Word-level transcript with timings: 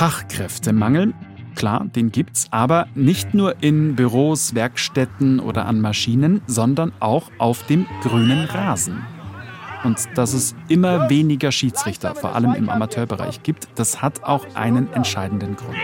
Fachkräftemangel. 0.00 1.12
Klar, 1.56 1.84
den 1.94 2.10
gibt's, 2.10 2.46
aber 2.50 2.88
nicht 2.94 3.34
nur 3.34 3.62
in 3.62 3.96
Büros, 3.96 4.54
Werkstätten 4.54 5.40
oder 5.40 5.66
an 5.66 5.82
Maschinen, 5.82 6.40
sondern 6.46 6.92
auch 7.00 7.30
auf 7.36 7.66
dem 7.66 7.86
grünen 8.00 8.46
Rasen. 8.46 9.04
Und 9.84 10.08
dass 10.14 10.32
es 10.32 10.54
immer 10.68 11.10
weniger 11.10 11.52
Schiedsrichter, 11.52 12.14
vor 12.14 12.34
allem 12.34 12.54
im 12.54 12.70
Amateurbereich, 12.70 13.42
gibt, 13.42 13.68
das 13.74 14.00
hat 14.00 14.24
auch 14.24 14.46
einen 14.54 14.90
entscheidenden 14.94 15.54
Grund. 15.54 15.76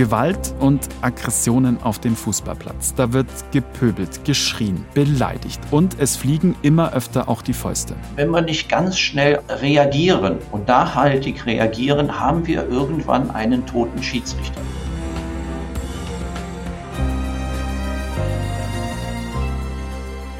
Gewalt 0.00 0.54
und 0.60 0.88
Aggressionen 1.02 1.82
auf 1.82 1.98
dem 1.98 2.16
Fußballplatz. 2.16 2.94
Da 2.94 3.12
wird 3.12 3.26
gepöbelt, 3.52 4.24
geschrien, 4.24 4.86
beleidigt 4.94 5.60
und 5.70 6.00
es 6.00 6.16
fliegen 6.16 6.56
immer 6.62 6.94
öfter 6.94 7.28
auch 7.28 7.42
die 7.42 7.52
Fäuste. 7.52 7.94
Wenn 8.16 8.30
wir 8.30 8.40
nicht 8.40 8.70
ganz 8.70 8.98
schnell 8.98 9.40
reagieren 9.50 10.38
und 10.52 10.66
nachhaltig 10.66 11.44
reagieren, 11.44 12.18
haben 12.18 12.46
wir 12.46 12.66
irgendwann 12.66 13.30
einen 13.30 13.66
toten 13.66 14.02
Schiedsrichter. 14.02 14.62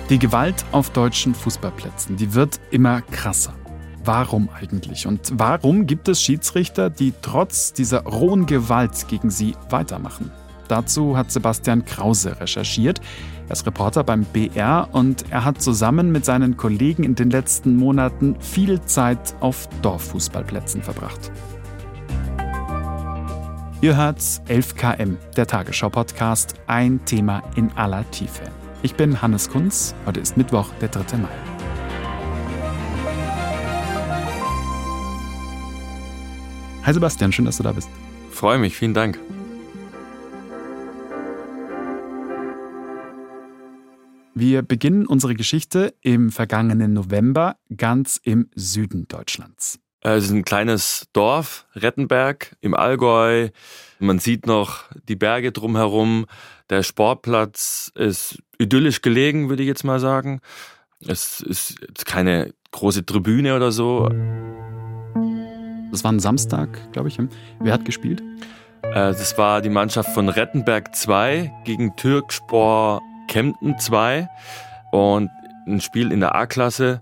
Die 0.08 0.18
Gewalt 0.18 0.64
auf 0.72 0.88
deutschen 0.88 1.34
Fußballplätzen, 1.34 2.16
die 2.16 2.32
wird 2.32 2.58
immer 2.70 3.02
krasser. 3.02 3.59
Warum 4.04 4.48
eigentlich? 4.48 5.06
Und 5.06 5.32
warum 5.34 5.86
gibt 5.86 6.08
es 6.08 6.22
Schiedsrichter, 6.22 6.88
die 6.88 7.12
trotz 7.20 7.72
dieser 7.72 8.04
rohen 8.04 8.46
Gewalt 8.46 9.06
gegen 9.08 9.30
sie 9.30 9.54
weitermachen? 9.68 10.30
Dazu 10.68 11.16
hat 11.16 11.30
Sebastian 11.30 11.84
Krause 11.84 12.40
recherchiert. 12.40 13.00
Er 13.48 13.52
ist 13.52 13.66
Reporter 13.66 14.04
beim 14.04 14.24
BR 14.24 14.88
und 14.92 15.24
er 15.30 15.44
hat 15.44 15.60
zusammen 15.60 16.12
mit 16.12 16.24
seinen 16.24 16.56
Kollegen 16.56 17.02
in 17.02 17.16
den 17.16 17.30
letzten 17.30 17.76
Monaten 17.76 18.36
viel 18.40 18.80
Zeit 18.82 19.34
auf 19.40 19.68
Dorffußballplätzen 19.82 20.82
verbracht. 20.82 21.32
Ihr 23.82 23.96
hört 23.96 24.18
11KM, 24.18 25.16
der 25.36 25.46
Tagesschau-Podcast, 25.46 26.54
ein 26.66 27.04
Thema 27.04 27.42
in 27.56 27.72
aller 27.72 28.08
Tiefe. 28.10 28.44
Ich 28.82 28.94
bin 28.94 29.20
Hannes 29.20 29.50
Kunz, 29.50 29.94
heute 30.06 30.20
ist 30.20 30.36
Mittwoch, 30.36 30.68
der 30.80 30.88
3. 30.88 31.16
Mai. 31.16 31.49
Hi 36.82 36.94
Sebastian, 36.94 37.30
schön, 37.30 37.44
dass 37.44 37.58
du 37.58 37.62
da 37.62 37.72
bist. 37.72 37.90
Freue 38.30 38.58
mich, 38.58 38.74
vielen 38.74 38.94
Dank. 38.94 39.18
Wir 44.34 44.62
beginnen 44.62 45.06
unsere 45.06 45.34
Geschichte 45.34 45.94
im 46.00 46.30
vergangenen 46.30 46.94
November 46.94 47.56
ganz 47.76 48.18
im 48.22 48.48
Süden 48.54 49.06
Deutschlands. 49.08 49.78
Es 50.00 50.24
ist 50.24 50.30
ein 50.30 50.44
kleines 50.44 51.08
Dorf, 51.12 51.66
Rettenberg 51.74 52.56
im 52.62 52.74
Allgäu. 52.74 53.50
Man 53.98 54.18
sieht 54.18 54.46
noch 54.46 54.84
die 55.06 55.16
Berge 55.16 55.52
drumherum. 55.52 56.24
Der 56.70 56.82
Sportplatz 56.82 57.92
ist 57.94 58.38
idyllisch 58.58 59.02
gelegen, 59.02 59.50
würde 59.50 59.62
ich 59.62 59.68
jetzt 59.68 59.84
mal 59.84 60.00
sagen. 60.00 60.40
Es 61.06 61.42
ist 61.42 62.06
keine 62.06 62.54
große 62.72 63.04
Tribüne 63.04 63.54
oder 63.54 63.70
so. 63.70 64.08
Das 65.90 66.04
war 66.04 66.12
ein 66.12 66.20
Samstag, 66.20 66.68
glaube 66.92 67.08
ich. 67.08 67.18
Wer 67.58 67.72
hat 67.72 67.84
gespielt? 67.84 68.22
Äh, 68.82 68.92
das 68.92 69.36
war 69.38 69.60
die 69.60 69.68
Mannschaft 69.68 70.10
von 70.10 70.28
Rettenberg 70.28 70.94
2 70.94 71.52
gegen 71.64 71.96
Türkspor 71.96 73.02
Kempten 73.28 73.78
2 73.78 74.28
und 74.90 75.30
ein 75.66 75.80
Spiel 75.80 76.12
in 76.12 76.20
der 76.20 76.34
A-Klasse. 76.34 77.00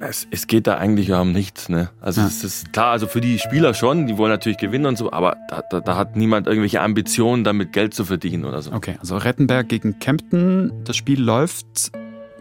Es, 0.00 0.26
es, 0.30 0.46
geht 0.46 0.66
da 0.66 0.76
eigentlich 0.76 1.10
um 1.12 1.32
nichts. 1.32 1.68
Ne? 1.68 1.90
Also 2.00 2.20
ja. 2.20 2.26
es 2.26 2.44
ist 2.44 2.72
klar, 2.72 2.92
also 2.92 3.06
für 3.06 3.20
die 3.20 3.38
Spieler 3.38 3.74
schon, 3.74 4.06
die 4.06 4.18
wollen 4.18 4.30
natürlich 4.30 4.58
gewinnen 4.58 4.86
und 4.86 4.98
so, 4.98 5.12
aber 5.12 5.36
da, 5.48 5.62
da, 5.70 5.80
da, 5.80 5.96
hat 5.96 6.14
niemand 6.14 6.46
irgendwelche 6.46 6.80
Ambitionen, 6.80 7.42
damit 7.42 7.72
Geld 7.72 7.94
zu 7.94 8.04
verdienen 8.04 8.44
oder 8.44 8.60
so. 8.60 8.72
Okay, 8.72 8.96
also 9.00 9.16
Rettenberg 9.16 9.68
gegen 9.68 9.98
Kempten, 10.00 10.84
das 10.84 10.96
Spiel 10.96 11.22
läuft 11.22 11.92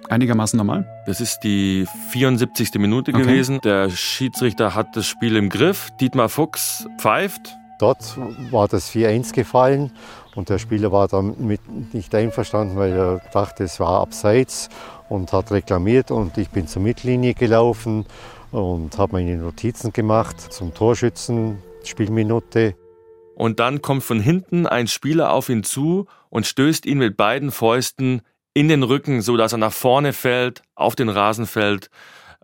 einigermaßen 0.10 0.58
normal? 0.58 0.88
Das 1.06 1.22
ist 1.22 1.40
die 1.40 1.86
74. 2.10 2.74
Minute 2.76 3.12
okay. 3.14 3.24
gewesen. 3.24 3.60
Der 3.62 3.90
Schiedsrichter 3.90 4.76
hat 4.76 4.96
das 4.96 5.08
Spiel 5.08 5.36
im 5.36 5.50
Griff. 5.50 5.92
Dietmar 6.00 6.30
Fuchs 6.30 6.88
pfeift. 6.98 7.56
Dort 7.80 8.18
war 8.52 8.68
das 8.68 8.92
4-1 8.92 9.34
gefallen 9.34 9.92
und 10.36 10.50
der 10.50 10.58
Spieler 10.58 10.92
war 10.92 11.08
damit 11.08 11.62
nicht 11.94 12.14
einverstanden, 12.16 12.78
weil 12.78 12.94
er 12.94 13.22
dachte, 13.34 13.64
es 13.64 13.80
war 13.80 14.00
abseits 14.00 14.70
und 15.10 15.34
hat 15.34 15.52
reklamiert 15.52 16.12
und 16.12 16.38
ich 16.38 16.50
bin 16.50 16.68
zur 16.68 16.82
Mittellinie 16.82 17.34
gelaufen 17.34 18.06
und 18.52 18.98
habe 18.98 19.14
meine 19.14 19.36
Notizen 19.38 19.92
gemacht 19.92 20.40
zum 20.40 20.74
Torschützen, 20.74 21.58
Spielminute. 21.84 22.76
Und 23.36 23.60
dann 23.60 23.82
kommt 23.82 24.04
von 24.04 24.20
hinten 24.20 24.68
ein 24.68 24.88
Spieler 24.88 25.34
auf 25.34 25.50
ihn 25.50 25.64
zu 25.64 26.06
und 26.30 26.46
stößt 26.46 26.86
ihn 26.86 27.00
mit 27.00 27.18
beiden 27.18 27.52
Fäusten 27.52 28.22
in 28.54 28.68
den 28.68 28.84
Rücken, 28.84 29.22
so 29.22 29.38
dass 29.38 29.52
er 29.52 29.58
nach 29.58 29.74
vorne 29.74 30.14
fällt, 30.14 30.62
auf 30.76 30.96
den 30.96 31.10
Rasen 31.10 31.46
fällt 31.46 31.90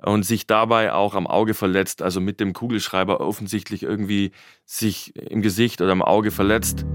und 0.02 0.24
sich 0.24 0.48
dabei 0.48 0.94
auch 0.94 1.14
am 1.14 1.28
Auge 1.28 1.54
verletzt, 1.54 2.02
also 2.02 2.22
mit 2.22 2.40
dem 2.40 2.54
Kugelschreiber 2.54 3.22
offensichtlich 3.22 3.84
irgendwie 3.84 4.32
sich 4.66 5.16
im 5.16 5.42
Gesicht 5.42 5.82
oder 5.82 5.92
im 5.92 6.02
Auge 6.02 6.32
verletzt. 6.32 6.86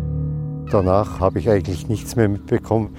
Danach 0.70 1.20
habe 1.20 1.38
ich 1.38 1.48
eigentlich 1.48 1.88
nichts 1.88 2.16
mehr 2.16 2.28
mitbekommen 2.28 2.96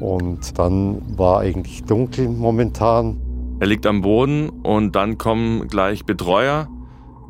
und 0.00 0.58
dann 0.58 1.18
war 1.18 1.40
eigentlich 1.40 1.84
dunkel 1.84 2.28
momentan. 2.28 3.20
Er 3.60 3.66
liegt 3.66 3.86
am 3.86 4.02
Boden 4.02 4.48
und 4.48 4.92
dann 4.94 5.18
kommen 5.18 5.66
gleich 5.66 6.04
Betreuer 6.04 6.68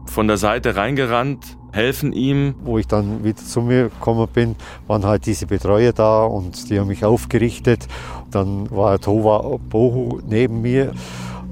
von 0.07 0.29
der 0.29 0.37
Seite 0.37 0.77
reingerannt, 0.77 1.58
helfen 1.73 2.13
ihm. 2.13 2.55
Wo 2.63 2.79
ich 2.79 2.87
dann 2.87 3.25
wieder 3.25 3.37
zu 3.39 3.61
mir 3.61 3.85
gekommen 3.85 4.27
bin, 4.33 4.57
waren 4.87 5.05
halt 5.05 5.27
diese 5.27 5.47
Betreuer 5.47 5.93
da 5.93 6.25
und 6.25 6.71
die 6.71 6.79
haben 6.79 6.89
mich 6.89 7.05
aufgerichtet. 7.05 7.87
Dann 8.31 8.71
war 8.71 8.99
Tova 8.99 9.59
Bohu 9.71 10.21
neben 10.27 10.63
mir, 10.63 10.93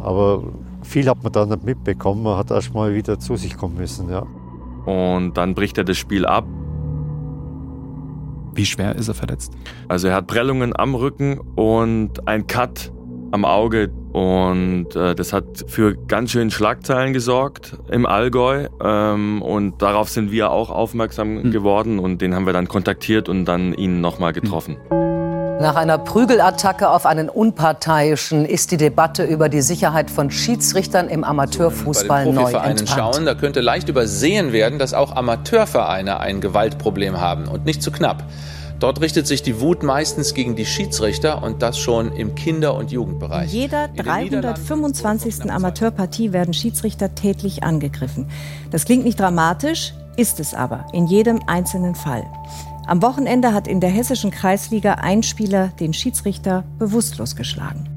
aber 0.00 0.42
viel 0.82 1.08
hat 1.08 1.22
man 1.22 1.32
dann 1.32 1.48
nicht 1.48 1.64
mitbekommen. 1.64 2.22
Man 2.22 2.36
hat 2.36 2.50
erst 2.50 2.74
mal 2.74 2.94
wieder 2.94 3.18
zu 3.18 3.36
sich 3.36 3.56
kommen 3.56 3.76
müssen. 3.76 4.08
Ja. 4.08 4.26
Und 4.86 5.34
dann 5.34 5.54
bricht 5.54 5.78
er 5.78 5.84
das 5.84 5.96
Spiel 5.96 6.24
ab. 6.26 6.46
Wie 8.54 8.64
schwer 8.64 8.94
ist 8.94 9.08
er 9.08 9.14
verletzt? 9.14 9.52
Also 9.88 10.08
er 10.08 10.14
hat 10.14 10.28
Prellungen 10.28 10.74
am 10.74 10.94
Rücken 10.94 11.38
und 11.56 12.26
ein 12.26 12.46
Cut 12.46 12.90
am 13.32 13.44
Auge 13.44 13.90
und 14.16 14.96
äh, 14.96 15.14
das 15.14 15.34
hat 15.34 15.44
für 15.66 15.94
ganz 15.94 16.30
schön 16.30 16.50
Schlagzeilen 16.50 17.12
gesorgt 17.12 17.76
im 17.90 18.06
Allgäu 18.06 18.68
ähm, 18.82 19.42
und 19.42 19.82
darauf 19.82 20.08
sind 20.08 20.30
wir 20.32 20.50
auch 20.52 20.70
aufmerksam 20.70 21.42
hm. 21.42 21.50
geworden 21.50 21.98
und 21.98 22.22
den 22.22 22.34
haben 22.34 22.46
wir 22.46 22.54
dann 22.54 22.66
kontaktiert 22.66 23.28
und 23.28 23.44
dann 23.44 23.74
ihn 23.74 24.00
nochmal 24.00 24.32
getroffen. 24.32 24.78
Nach 25.60 25.76
einer 25.76 25.98
Prügelattacke 25.98 26.88
auf 26.88 27.04
einen 27.04 27.28
Unparteiischen 27.28 28.46
ist 28.46 28.70
die 28.70 28.78
Debatte 28.78 29.24
über 29.24 29.50
die 29.50 29.60
Sicherheit 29.60 30.10
von 30.10 30.30
Schiedsrichtern 30.30 31.10
im 31.10 31.22
Amateurfußball 31.22 32.32
neu 32.32 32.52
entbrannt. 32.52 32.88
schauen, 32.88 33.26
da 33.26 33.34
könnte 33.34 33.60
leicht 33.60 33.90
übersehen 33.90 34.54
werden, 34.54 34.78
dass 34.78 34.94
auch 34.94 35.14
Amateurvereine 35.14 36.20
ein 36.20 36.40
Gewaltproblem 36.40 37.20
haben 37.20 37.48
und 37.48 37.66
nicht 37.66 37.82
zu 37.82 37.90
knapp. 37.90 38.24
Dort 38.78 39.00
richtet 39.00 39.26
sich 39.26 39.42
die 39.42 39.60
Wut 39.60 39.82
meistens 39.82 40.34
gegen 40.34 40.54
die 40.54 40.66
Schiedsrichter 40.66 41.42
und 41.42 41.62
das 41.62 41.78
schon 41.78 42.12
im 42.12 42.34
Kinder- 42.34 42.74
und 42.74 42.92
Jugendbereich. 42.92 43.50
Jeder 43.50 43.88
325. 43.88 45.50
Amateurpartie 45.50 46.34
werden 46.34 46.52
Schiedsrichter 46.52 47.14
tätlich 47.14 47.62
angegriffen. 47.62 48.28
Das 48.70 48.84
klingt 48.84 49.04
nicht 49.04 49.18
dramatisch, 49.18 49.94
ist 50.18 50.40
es 50.40 50.52
aber 50.52 50.86
in 50.92 51.06
jedem 51.06 51.40
einzelnen 51.46 51.94
Fall. 51.94 52.26
Am 52.86 53.00
Wochenende 53.00 53.54
hat 53.54 53.66
in 53.66 53.80
der 53.80 53.90
hessischen 53.90 54.30
Kreisliga 54.30 54.94
ein 54.94 55.22
Spieler 55.22 55.68
den 55.80 55.94
Schiedsrichter 55.94 56.64
bewusstlos 56.78 57.34
geschlagen. 57.34 57.88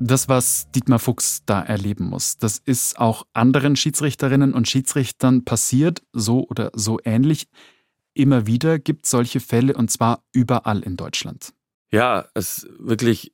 Das, 0.00 0.28
was 0.28 0.70
Dietmar 0.74 1.00
Fuchs 1.00 1.42
da 1.44 1.60
erleben 1.60 2.08
muss, 2.08 2.38
das 2.38 2.58
ist 2.64 2.98
auch 2.98 3.26
anderen 3.34 3.76
Schiedsrichterinnen 3.76 4.54
und 4.54 4.68
Schiedsrichtern 4.68 5.44
passiert, 5.44 6.02
so 6.12 6.46
oder 6.48 6.70
so 6.72 6.98
ähnlich 7.04 7.48
immer 8.18 8.46
wieder 8.46 8.78
gibt 8.78 9.04
es 9.04 9.10
solche 9.10 9.40
Fälle 9.40 9.74
und 9.74 9.90
zwar 9.90 10.24
überall 10.32 10.80
in 10.80 10.96
Deutschland. 10.96 11.52
Ja, 11.90 12.26
es 12.34 12.58
ist 12.58 12.68
wirklich 12.78 13.32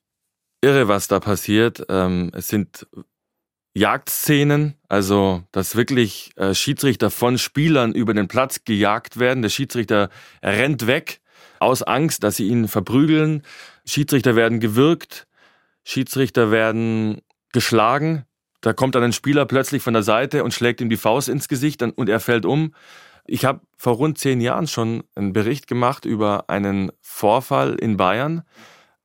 irre, 0.61 0.89
was 0.89 1.09
da 1.09 1.21
passiert. 1.21 1.85
Ähm, 1.89 2.31
es 2.35 2.49
sind 2.49 2.87
Jagdszenen, 3.75 4.75
also 4.89 5.43
dass 5.51 5.75
wirklich 5.75 6.33
äh, 6.37 6.55
Schiedsrichter 6.55 7.11
von 7.11 7.39
Spielern 7.39 7.93
über 7.93 8.15
den 8.15 8.29
Platz 8.29 8.65
gejagt 8.65 9.19
werden. 9.19 9.43
Der 9.43 9.49
Schiedsrichter 9.49 10.11
rennt 10.43 10.87
weg 10.87 11.21
aus 11.59 11.83
Angst, 11.83 12.23
dass 12.23 12.37
sie 12.37 12.47
ihn 12.47 12.69
verprügeln. 12.69 13.43
Schiedsrichter 13.85 14.37
werden 14.37 14.61
gewürgt, 14.61 15.27
Schiedsrichter 15.83 16.51
werden 16.51 17.23
geschlagen. 17.53 18.25
Da 18.61 18.73
kommt 18.73 18.95
dann 18.95 19.03
ein 19.03 19.13
Spieler 19.13 19.45
plötzlich 19.45 19.83
von 19.83 19.95
der 19.95 20.03
Seite 20.03 20.45
und 20.45 20.55
schlägt 20.55 20.81
ihm 20.81 20.89
die 20.89 20.97
Faust 20.97 21.29
ins 21.29 21.49
Gesicht 21.49 21.83
und 21.83 22.09
er 22.09 22.21
fällt 22.21 22.47
um. 22.47 22.75
Ich 23.27 23.45
habe 23.45 23.61
vor 23.77 23.95
rund 23.95 24.19
zehn 24.19 24.41
Jahren 24.41 24.67
schon 24.67 25.05
einen 25.15 25.33
Bericht 25.33 25.67
gemacht 25.67 26.05
über 26.05 26.45
einen 26.49 26.93
Vorfall 27.01 27.75
in 27.75 27.97
Bayern. 27.97 28.43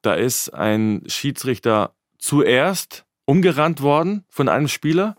Da 0.01 0.13
ist 0.13 0.49
ein 0.53 1.03
Schiedsrichter 1.07 1.93
zuerst 2.17 3.05
umgerannt 3.25 3.81
worden 3.81 4.25
von 4.29 4.49
einem 4.49 4.67
Spieler 4.67 5.15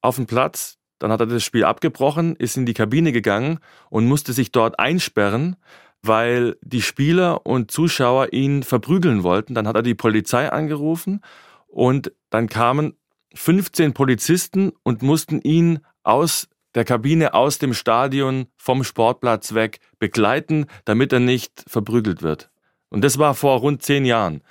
auf 0.00 0.16
den 0.16 0.26
Platz. 0.26 0.78
Dann 0.98 1.12
hat 1.12 1.20
er 1.20 1.26
das 1.26 1.44
Spiel 1.44 1.64
abgebrochen, 1.64 2.36
ist 2.36 2.56
in 2.56 2.66
die 2.66 2.74
Kabine 2.74 3.12
gegangen 3.12 3.58
und 3.90 4.06
musste 4.06 4.32
sich 4.32 4.50
dort 4.50 4.78
einsperren, 4.78 5.56
weil 6.02 6.56
die 6.62 6.82
Spieler 6.82 7.44
und 7.46 7.70
Zuschauer 7.70 8.32
ihn 8.32 8.62
verprügeln 8.62 9.22
wollten. 9.22 9.54
Dann 9.54 9.68
hat 9.68 9.76
er 9.76 9.82
die 9.82 9.94
Polizei 9.94 10.50
angerufen 10.50 11.20
und 11.66 12.12
dann 12.30 12.48
kamen 12.48 12.96
15 13.34 13.92
Polizisten 13.92 14.72
und 14.82 15.02
mussten 15.02 15.40
ihn 15.42 15.80
aus 16.02 16.48
der 16.76 16.84
Kabine, 16.84 17.34
aus 17.34 17.58
dem 17.58 17.74
Stadion, 17.74 18.46
vom 18.56 18.84
Sportplatz 18.84 19.54
weg 19.54 19.80
begleiten, 19.98 20.66
damit 20.84 21.12
er 21.12 21.20
nicht 21.20 21.64
verprügelt 21.66 22.22
wird. 22.22 22.50
Und 22.90 23.02
das 23.02 23.18
war 23.18 23.34
vor 23.34 23.58
rund 23.58 23.82
zehn 23.82 24.04
Jahren. 24.04 24.42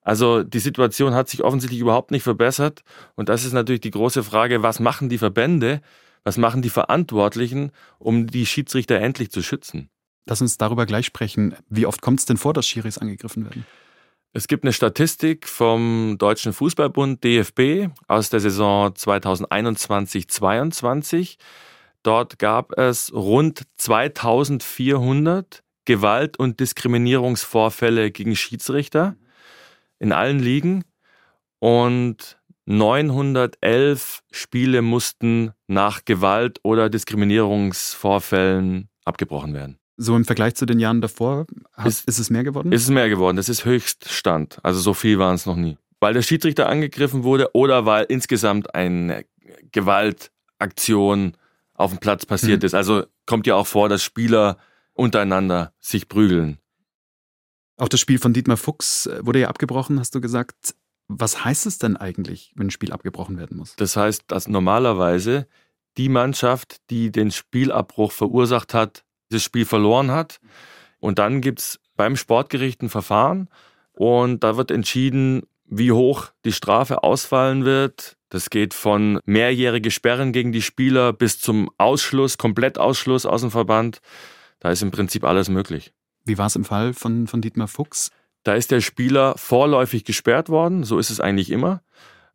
Also 0.00 0.42
die 0.42 0.58
Situation 0.58 1.14
hat 1.14 1.28
sich 1.28 1.44
offensichtlich 1.44 1.80
überhaupt 1.80 2.10
nicht 2.12 2.22
verbessert. 2.22 2.82
Und 3.14 3.28
das 3.28 3.44
ist 3.44 3.52
natürlich 3.52 3.82
die 3.82 3.90
große 3.90 4.22
Frage, 4.22 4.62
was 4.62 4.80
machen 4.80 5.08
die 5.08 5.18
Verbände, 5.18 5.82
was 6.24 6.38
machen 6.38 6.62
die 6.62 6.70
Verantwortlichen, 6.70 7.72
um 7.98 8.26
die 8.26 8.46
Schiedsrichter 8.46 8.96
endlich 8.96 9.30
zu 9.30 9.42
schützen? 9.42 9.90
Lass 10.24 10.40
uns 10.40 10.58
darüber 10.58 10.86
gleich 10.86 11.06
sprechen. 11.06 11.54
Wie 11.68 11.86
oft 11.86 12.00
kommt 12.02 12.20
es 12.20 12.26
denn 12.26 12.36
vor, 12.36 12.52
dass 12.52 12.66
Schiris 12.66 12.98
angegriffen 12.98 13.44
werden? 13.44 13.66
Es 14.36 14.46
gibt 14.48 14.64
eine 14.64 14.72
Statistik 14.74 15.48
vom 15.48 16.16
Deutschen 16.18 16.52
Fußballbund 16.52 17.24
DFB 17.24 17.88
aus 18.06 18.28
der 18.28 18.40
Saison 18.40 18.88
2021-22. 18.88 21.38
Dort 22.02 22.38
gab 22.38 22.78
es 22.78 23.14
rund 23.14 23.62
2400 23.78 25.62
Gewalt- 25.86 26.38
und 26.38 26.60
Diskriminierungsvorfälle 26.60 28.10
gegen 28.10 28.36
Schiedsrichter 28.36 29.16
in 30.00 30.12
allen 30.12 30.38
Ligen 30.38 30.84
und 31.58 32.38
911 32.66 34.22
Spiele 34.32 34.82
mussten 34.82 35.52
nach 35.66 36.04
Gewalt- 36.04 36.60
oder 36.62 36.90
Diskriminierungsvorfällen 36.90 38.90
abgebrochen 39.02 39.54
werden. 39.54 39.78
So 39.96 40.14
im 40.14 40.24
Vergleich 40.24 40.54
zu 40.54 40.66
den 40.66 40.78
Jahren 40.78 41.00
davor, 41.00 41.46
ist, 41.84 42.06
ist 42.06 42.18
es 42.18 42.28
mehr 42.28 42.44
geworden? 42.44 42.70
Ist 42.72 42.82
es 42.82 42.90
mehr 42.90 43.08
geworden. 43.08 43.36
Das 43.36 43.48
ist 43.48 43.64
Höchststand. 43.64 44.58
Also 44.62 44.80
so 44.80 44.92
viel 44.92 45.18
waren 45.18 45.34
es 45.34 45.46
noch 45.46 45.56
nie. 45.56 45.78
Weil 46.00 46.12
der 46.12 46.22
Schiedsrichter 46.22 46.68
angegriffen 46.68 47.22
wurde 47.22 47.54
oder 47.54 47.86
weil 47.86 48.04
insgesamt 48.08 48.74
eine 48.74 49.24
Gewaltaktion 49.72 51.36
auf 51.72 51.90
dem 51.90 51.98
Platz 51.98 52.26
passiert 52.26 52.62
mhm. 52.62 52.66
ist. 52.66 52.74
Also 52.74 53.04
kommt 53.24 53.46
ja 53.46 53.54
auch 53.54 53.66
vor, 53.66 53.88
dass 53.88 54.02
Spieler 54.02 54.58
untereinander 54.92 55.72
sich 55.80 56.08
prügeln. 56.08 56.58
Auch 57.78 57.88
das 57.88 58.00
Spiel 58.00 58.18
von 58.18 58.32
Dietmar 58.32 58.56
Fuchs 58.56 59.06
äh, 59.06 59.24
wurde 59.24 59.40
ja 59.40 59.48
abgebrochen, 59.48 60.00
hast 60.00 60.14
du 60.14 60.20
gesagt. 60.20 60.74
Was 61.08 61.44
heißt 61.44 61.66
es 61.66 61.78
denn 61.78 61.96
eigentlich, 61.96 62.52
wenn 62.56 62.68
ein 62.68 62.70
Spiel 62.70 62.92
abgebrochen 62.92 63.38
werden 63.38 63.58
muss? 63.58 63.76
Das 63.76 63.96
heißt, 63.96 64.24
dass 64.28 64.48
normalerweise 64.48 65.46
die 65.96 66.08
Mannschaft, 66.08 66.78
die 66.90 67.12
den 67.12 67.30
Spielabbruch 67.30 68.12
verursacht 68.12 68.74
hat, 68.74 69.04
das 69.30 69.42
Spiel 69.42 69.64
verloren 69.64 70.10
hat. 70.10 70.40
Und 70.98 71.18
dann 71.18 71.40
gibt 71.40 71.60
es 71.60 71.80
beim 71.96 72.16
Sportgericht 72.16 72.82
ein 72.82 72.88
Verfahren 72.88 73.48
und 73.92 74.44
da 74.44 74.56
wird 74.56 74.70
entschieden, 74.70 75.42
wie 75.64 75.92
hoch 75.92 76.28
die 76.44 76.52
Strafe 76.52 77.02
ausfallen 77.02 77.64
wird. 77.64 78.16
Das 78.28 78.50
geht 78.50 78.74
von 78.74 79.20
mehrjährige 79.24 79.90
Sperren 79.90 80.32
gegen 80.32 80.52
die 80.52 80.62
Spieler 80.62 81.12
bis 81.12 81.40
zum 81.40 81.70
Ausschluss, 81.78 82.38
Komplettausschluss 82.38 83.26
aus 83.26 83.40
dem 83.40 83.50
Verband. 83.50 84.00
Da 84.60 84.70
ist 84.70 84.82
im 84.82 84.90
Prinzip 84.90 85.24
alles 85.24 85.48
möglich. 85.48 85.92
Wie 86.24 86.38
war 86.38 86.46
es 86.46 86.56
im 86.56 86.64
Fall 86.64 86.92
von, 86.92 87.26
von 87.26 87.40
Dietmar 87.40 87.68
Fuchs? 87.68 88.10
Da 88.42 88.54
ist 88.54 88.70
der 88.70 88.80
Spieler 88.80 89.34
vorläufig 89.36 90.04
gesperrt 90.04 90.48
worden, 90.48 90.84
so 90.84 90.98
ist 90.98 91.10
es 91.10 91.20
eigentlich 91.20 91.50
immer. 91.50 91.82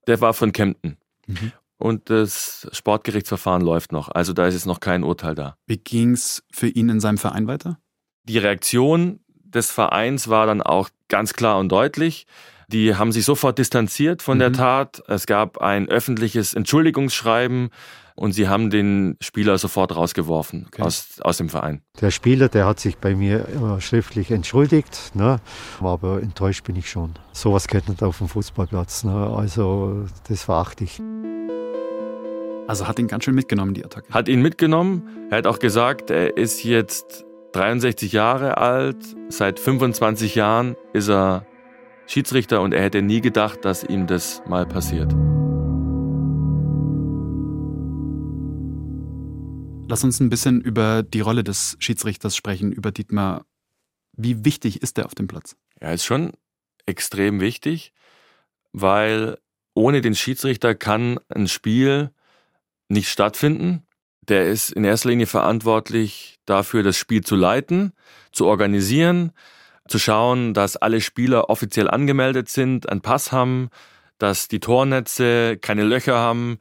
Der 0.07 0.19
war 0.21 0.33
von 0.33 0.51
Kempten. 0.51 0.97
Mhm. 1.27 1.51
Und 1.81 2.12
das 2.12 2.68
Sportgerichtsverfahren 2.72 3.63
läuft 3.63 3.92
noch. 3.92 4.10
Also 4.10 4.33
da 4.33 4.45
ist 4.45 4.54
jetzt 4.54 4.68
noch 4.68 4.80
kein 4.80 5.04
Urteil 5.04 5.33
da. 5.33 5.56
Wie 5.66 5.78
ging 5.78 6.12
es 6.12 6.44
für 6.51 6.68
ihn 6.68 6.89
in 6.89 7.00
seinem 7.00 7.18
Verein 7.18 7.48
weiter? 7.48 7.80
Die 8.24 8.38
Reaktion 8.38 9.19
des 9.44 9.72
Vereins 9.72 10.28
war 10.28 10.45
dann 10.45 10.62
auch 10.62 10.89
ganz 11.07 11.33
klar 11.33 11.57
und 11.57 11.72
deutlich. 11.72 12.28
Die 12.68 12.95
haben 12.95 13.12
sich 13.12 13.25
sofort 13.25 13.57
distanziert 13.57 14.22
von 14.22 14.38
mhm. 14.38 14.39
der 14.39 14.54
Tat. 14.54 15.04
Es 15.07 15.25
gab 15.25 15.57
ein 15.57 15.89
öffentliches 15.89 16.54
Entschuldigungsschreiben 16.54 17.69
und 18.16 18.34
sie 18.34 18.48
haben 18.48 18.69
den 18.69 19.18
Spieler 19.19 19.57
sofort 19.57 19.95
rausgeworfen 19.95 20.68
okay. 20.68 20.84
aus, 20.84 21.19
aus 21.22 21.38
dem 21.38 21.50
Verein. 21.50 21.81
Der 22.00 22.12
Spieler, 22.12 22.48
der 22.48 22.68
hat 22.68 22.80
sich 22.80 22.98
bei 22.98 23.16
mir 23.16 23.80
schriftlich 23.80 24.30
entschuldigt, 24.30 25.16
ne? 25.16 25.39
aber 25.80 26.22
enttäuscht 26.22 26.63
bin 26.63 26.75
ich 26.75 26.89
schon. 26.89 27.16
Sowas 27.34 27.68
geht 27.68 27.89
nicht 27.89 28.04
auf 28.04 28.19
dem 28.19 28.27
Fußballplatz. 28.27 29.04
Ne? 29.04 29.34
Also 29.36 30.06
das 30.27 30.44
verachte 30.44 30.84
ich. 30.84 31.01
Also 32.71 32.88
hat 32.88 33.00
ihn 33.00 33.09
ganz 33.09 33.25
schön 33.25 33.35
mitgenommen, 33.35 33.73
die 33.73 33.83
Attacke. 33.83 34.13
Hat 34.13 34.29
ihn 34.29 34.41
mitgenommen. 34.41 35.27
Er 35.29 35.39
hat 35.39 35.45
auch 35.45 35.59
gesagt, 35.59 36.09
er 36.09 36.38
ist 36.38 36.63
jetzt 36.63 37.25
63 37.51 38.13
Jahre 38.13 38.59
alt. 38.59 38.95
Seit 39.27 39.59
25 39.59 40.35
Jahren 40.35 40.77
ist 40.94 41.09
er 41.09 41.45
Schiedsrichter 42.07 42.62
und 42.62 42.73
er 42.73 42.81
hätte 42.81 43.01
nie 43.01 43.19
gedacht, 43.19 43.65
dass 43.65 43.83
ihm 43.83 44.07
das 44.07 44.41
mal 44.47 44.65
passiert. 44.65 45.12
Lass 49.89 50.06
uns 50.06 50.21
ein 50.21 50.29
bisschen 50.29 50.62
über 50.62 51.03
die 51.03 51.19
Rolle 51.19 51.44
des 51.44 51.75
Schiedsrichters 51.79 52.38
sprechen, 52.38 52.71
über 52.71 52.94
Dietmar. 52.94 53.44
Wie 54.13 54.45
wichtig 54.45 54.81
ist 54.81 54.97
er 54.97 55.07
auf 55.07 55.13
dem 55.13 55.27
Platz? 55.27 55.57
Er 55.81 55.94
ist 55.94 56.06
schon 56.06 56.31
extrem 56.85 57.41
wichtig, 57.41 57.91
weil 58.71 59.39
ohne 59.74 60.00
den 60.00 60.15
Schiedsrichter 60.15 60.74
kann 60.74 61.19
ein 61.27 61.50
Spiel 61.50 62.12
nicht 62.91 63.09
stattfinden. 63.09 63.83
Der 64.21 64.47
ist 64.47 64.71
in 64.71 64.83
erster 64.83 65.09
Linie 65.09 65.25
verantwortlich 65.25 66.39
dafür, 66.45 66.83
das 66.83 66.97
Spiel 66.97 67.23
zu 67.23 67.35
leiten, 67.35 67.93
zu 68.31 68.45
organisieren, 68.45 69.31
zu 69.88 69.97
schauen, 69.97 70.53
dass 70.53 70.77
alle 70.77 71.01
Spieler 71.01 71.49
offiziell 71.49 71.89
angemeldet 71.89 72.49
sind, 72.49 72.89
einen 72.89 73.01
Pass 73.01 73.31
haben, 73.31 73.69
dass 74.19 74.47
die 74.47 74.59
Tornetze 74.59 75.57
keine 75.57 75.83
Löcher 75.83 76.17
haben, 76.17 76.59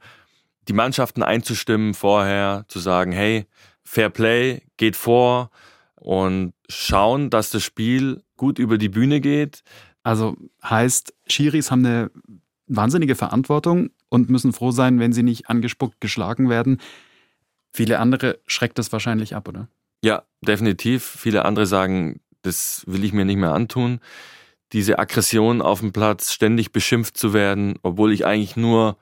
die 0.67 0.73
Mannschaften 0.73 1.21
einzustimmen 1.21 1.93
vorher, 1.93 2.65
zu 2.67 2.79
sagen, 2.79 3.11
hey, 3.11 3.45
Fair 3.83 4.09
Play 4.09 4.63
geht 4.77 4.95
vor 4.95 5.51
und 5.95 6.53
schauen, 6.67 7.29
dass 7.29 7.51
das 7.51 7.63
Spiel 7.63 8.23
gut 8.37 8.57
über 8.57 8.77
die 8.77 8.89
Bühne 8.89 9.21
geht. 9.21 9.63
Also 10.03 10.35
heißt, 10.63 11.13
Schiris 11.27 11.69
haben 11.69 11.85
eine 11.85 12.11
wahnsinnige 12.75 13.15
Verantwortung 13.15 13.89
und 14.09 14.29
müssen 14.29 14.53
froh 14.53 14.71
sein, 14.71 14.99
wenn 14.99 15.13
sie 15.13 15.23
nicht 15.23 15.49
angespuckt, 15.49 15.99
geschlagen 15.99 16.49
werden. 16.49 16.79
Viele 17.73 17.99
andere 17.99 18.39
schreckt 18.47 18.79
das 18.79 18.91
wahrscheinlich 18.91 19.35
ab, 19.35 19.47
oder? 19.47 19.67
Ja, 20.03 20.23
definitiv. 20.41 21.03
Viele 21.03 21.45
andere 21.45 21.65
sagen, 21.65 22.21
das 22.41 22.83
will 22.87 23.03
ich 23.03 23.13
mir 23.13 23.25
nicht 23.25 23.37
mehr 23.37 23.53
antun. 23.53 23.99
Diese 24.73 24.99
Aggression 24.99 25.61
auf 25.61 25.81
dem 25.81 25.91
Platz, 25.91 26.31
ständig 26.31 26.71
beschimpft 26.71 27.17
zu 27.17 27.33
werden, 27.33 27.77
obwohl 27.83 28.13
ich 28.13 28.25
eigentlich 28.25 28.55
nur 28.55 28.97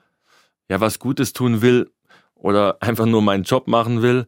ja 0.67 0.81
was 0.81 0.99
Gutes 0.99 1.33
tun 1.33 1.61
will 1.61 1.91
oder 2.33 2.81
einfach 2.81 3.05
nur 3.05 3.21
meinen 3.21 3.43
Job 3.43 3.67
machen 3.67 4.01
will 4.01 4.25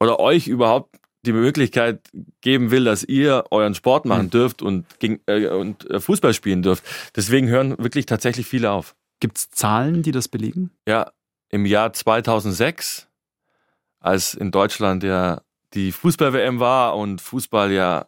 oder 0.00 0.18
euch 0.20 0.48
überhaupt 0.48 0.96
die 1.26 1.32
Möglichkeit 1.32 2.00
geben 2.40 2.70
will, 2.70 2.84
dass 2.84 3.02
ihr 3.02 3.44
euren 3.50 3.74
Sport 3.74 4.04
machen 4.04 4.24
hm. 4.24 4.30
dürft 4.30 4.62
und, 4.62 4.86
gegen, 5.00 5.20
äh, 5.26 5.48
und 5.48 5.88
äh, 5.90 6.00
Fußball 6.00 6.34
spielen 6.34 6.62
dürft. 6.62 6.84
Deswegen 7.16 7.48
hören 7.48 7.76
wirklich 7.78 8.06
tatsächlich 8.06 8.46
viele 8.46 8.70
auf. 8.70 8.94
Gibt 9.20 9.38
es 9.38 9.50
Zahlen, 9.50 10.02
die 10.02 10.12
das 10.12 10.28
belegen? 10.28 10.70
Ja, 10.86 11.12
im 11.48 11.66
Jahr 11.66 11.92
2006, 11.92 13.08
als 14.00 14.34
in 14.34 14.50
Deutschland 14.50 15.02
ja 15.02 15.42
die 15.72 15.92
Fußball-WM 15.92 16.60
war 16.60 16.96
und 16.96 17.20
Fußball 17.20 17.72
ja 17.72 18.06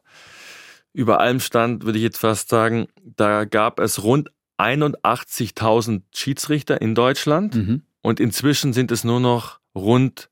über 0.92 1.20
allem 1.20 1.40
stand, 1.40 1.84
würde 1.84 1.98
ich 1.98 2.04
jetzt 2.04 2.18
fast 2.18 2.48
sagen, 2.48 2.88
da 3.02 3.44
gab 3.44 3.80
es 3.80 4.02
rund 4.02 4.30
81.000 4.58 6.02
Schiedsrichter 6.14 6.80
in 6.80 6.94
Deutschland 6.94 7.54
mhm. 7.54 7.82
und 8.02 8.20
inzwischen 8.20 8.72
sind 8.72 8.90
es 8.90 9.04
nur 9.04 9.20
noch 9.20 9.60
rund 9.74 10.30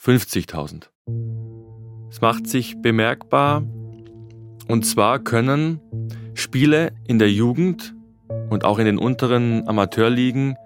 50.000. 0.00 0.88
Es 2.10 2.20
macht 2.20 2.46
sich 2.46 2.80
bemerkbar 2.80 3.62
und 4.68 4.84
zwar 4.84 5.18
können 5.18 5.80
Spiele 6.34 6.92
in 7.06 7.18
der 7.18 7.30
Jugend 7.30 7.94
und 8.50 8.64
auch 8.64 8.78
in 8.78 8.86
den 8.86 8.98
unteren 8.98 9.66
Amateurligen 9.66 10.56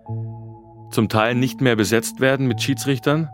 zum 0.91 1.09
Teil 1.09 1.35
nicht 1.35 1.61
mehr 1.61 1.77
besetzt 1.77 2.21
werden 2.21 2.47
mit 2.47 2.63
Schiedsrichtern. 2.63 3.29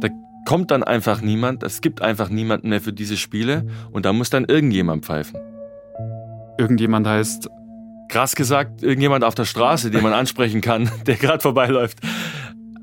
Da 0.00 0.08
kommt 0.46 0.70
dann 0.70 0.82
einfach 0.82 1.20
niemand, 1.20 1.62
es 1.62 1.80
gibt 1.80 2.02
einfach 2.02 2.30
niemanden 2.30 2.68
mehr 2.68 2.80
für 2.80 2.92
diese 2.92 3.16
Spiele 3.16 3.66
und 3.92 4.06
da 4.06 4.12
muss 4.12 4.30
dann 4.30 4.44
irgendjemand 4.44 5.04
pfeifen. 5.04 5.38
Irgendjemand 6.58 7.06
heißt. 7.06 7.48
Krass 8.08 8.34
gesagt, 8.34 8.82
irgendjemand 8.82 9.22
auf 9.22 9.36
der 9.36 9.44
Straße, 9.44 9.92
den 9.92 10.02
man 10.02 10.12
ansprechen 10.14 10.60
kann, 10.60 10.90
der 11.06 11.14
gerade 11.14 11.40
vorbeiläuft. 11.40 11.98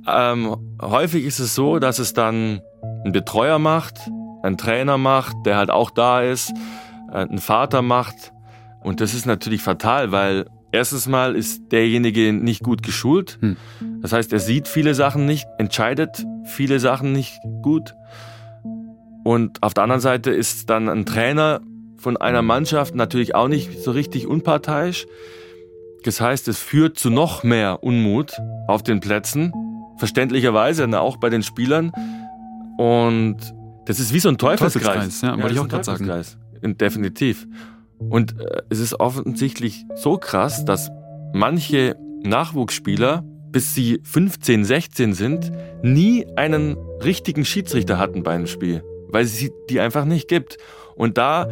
ähm, 0.08 0.56
häufig 0.82 1.26
ist 1.26 1.40
es 1.40 1.54
so, 1.54 1.80
dass 1.80 2.00
es 2.00 2.14
dann 2.14 2.62
ein 3.04 3.12
Betreuer 3.12 3.60
macht, 3.60 4.10
ein 4.44 4.58
Trainer 4.58 4.98
macht, 4.98 5.36
der 5.46 5.58
halt 5.58 5.70
auch 5.70 5.90
da 5.90 6.22
ist, 6.22 6.52
äh, 7.12 7.26
ein 7.26 7.40
Vater 7.40 7.82
macht. 7.82 8.34
Und 8.84 9.02
das 9.02 9.14
ist 9.14 9.26
natürlich 9.26 9.62
fatal, 9.62 10.12
weil 10.12 10.46
erstens 10.72 11.08
mal 11.08 11.36
ist 11.36 11.72
derjenige 11.72 12.34
nicht 12.34 12.64
gut 12.64 12.84
geschult. 12.84 13.38
Hm. 13.42 13.58
Das 14.02 14.14
heißt, 14.14 14.32
er 14.34 14.40
sieht 14.40 14.68
viele 14.68 14.94
Sachen 14.94 15.26
nicht, 15.26 15.48
entscheidet 15.58 16.26
viele 16.46 16.80
Sachen 16.80 17.12
nicht 17.12 17.40
gut. 17.62 17.94
Und 19.24 19.62
auf 19.62 19.74
der 19.74 19.84
anderen 19.84 20.02
Seite 20.02 20.32
ist 20.32 20.70
dann 20.70 20.88
ein 20.88 21.06
Trainer 21.06 21.60
von 21.98 22.16
einer 22.16 22.42
Mannschaft 22.42 22.96
natürlich 22.96 23.36
auch 23.36 23.48
nicht 23.48 23.82
so 23.82 23.92
richtig 23.92 24.28
unparteiisch. 24.28 25.06
Das 26.04 26.22
heißt, 26.22 26.48
es 26.48 26.60
führt 26.60 26.98
zu 26.98 27.10
noch 27.10 27.44
mehr 27.44 27.84
Unmut 27.84 28.32
auf 28.68 28.84
den 28.84 29.02
Plätzen, 29.02 29.52
verständlicherweise 29.98 30.88
auch 31.02 31.18
bei 31.18 31.30
den 31.30 31.44
Spielern. 31.44 31.92
Und 32.78 33.38
das 33.88 34.02
ist 34.02 34.14
wie 34.14 34.20
so 34.20 34.28
ein 34.28 34.38
Teufelskreis. 34.38 34.84
Teufelskreis 34.84 35.22
ja, 35.22 35.30
ja 35.30 35.42
wollte 35.42 35.54
ich 35.54 35.60
auch 35.62 35.68
gerade 35.68 35.84
sagen. 35.84 36.78
Definitiv. 36.78 37.48
Und 37.98 38.40
äh, 38.40 38.62
es 38.70 38.80
ist 38.80 39.00
offensichtlich 39.00 39.86
so 39.96 40.18
krass, 40.18 40.66
dass 40.66 40.92
manche 41.34 41.96
Nachwuchsspieler, 42.24 43.24
bis 43.50 43.74
sie 43.74 44.02
15, 44.04 44.66
16 44.66 45.14
sind, 45.14 45.52
nie 45.84 46.28
einen 46.36 46.76
richtigen 47.02 47.46
Schiedsrichter 47.46 47.98
hatten 47.98 48.24
bei 48.24 48.32
einem 48.32 48.48
Spiel, 48.48 48.84
weil 49.08 49.24
es 49.24 49.42
die 49.70 49.80
einfach 49.80 50.04
nicht 50.04 50.28
gibt. 50.28 50.58
Und 50.96 51.18
da 51.18 51.50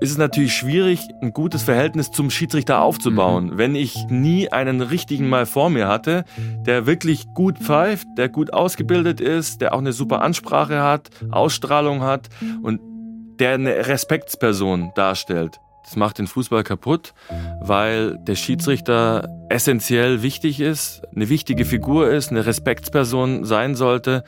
ist 0.00 0.10
es 0.10 0.18
natürlich 0.18 0.54
schwierig, 0.54 1.00
ein 1.20 1.32
gutes 1.32 1.62
Verhältnis 1.62 2.10
zum 2.10 2.30
Schiedsrichter 2.30 2.82
aufzubauen, 2.82 3.46
mhm. 3.46 3.58
wenn 3.58 3.74
ich 3.74 3.96
nie 4.08 4.50
einen 4.50 4.80
richtigen 4.80 5.28
mal 5.28 5.46
vor 5.46 5.70
mir 5.70 5.88
hatte, 5.88 6.24
der 6.66 6.86
wirklich 6.86 7.26
gut 7.34 7.58
pfeift, 7.58 8.06
der 8.16 8.28
gut 8.28 8.52
ausgebildet 8.52 9.20
ist, 9.20 9.60
der 9.60 9.74
auch 9.74 9.78
eine 9.78 9.92
super 9.92 10.22
Ansprache 10.22 10.82
hat, 10.82 11.10
Ausstrahlung 11.30 12.02
hat 12.02 12.28
und 12.62 12.80
der 13.40 13.54
eine 13.54 13.86
Respektsperson 13.86 14.92
darstellt. 14.94 15.60
Das 15.84 15.96
macht 15.96 16.18
den 16.18 16.26
Fußball 16.26 16.64
kaputt, 16.64 17.14
weil 17.60 18.18
der 18.18 18.34
Schiedsrichter 18.34 19.28
essentiell 19.48 20.22
wichtig 20.22 20.60
ist, 20.60 21.02
eine 21.14 21.30
wichtige 21.30 21.64
Figur 21.64 22.10
ist, 22.10 22.30
eine 22.30 22.44
Respektsperson 22.44 23.44
sein 23.44 23.74
sollte. 23.74 24.22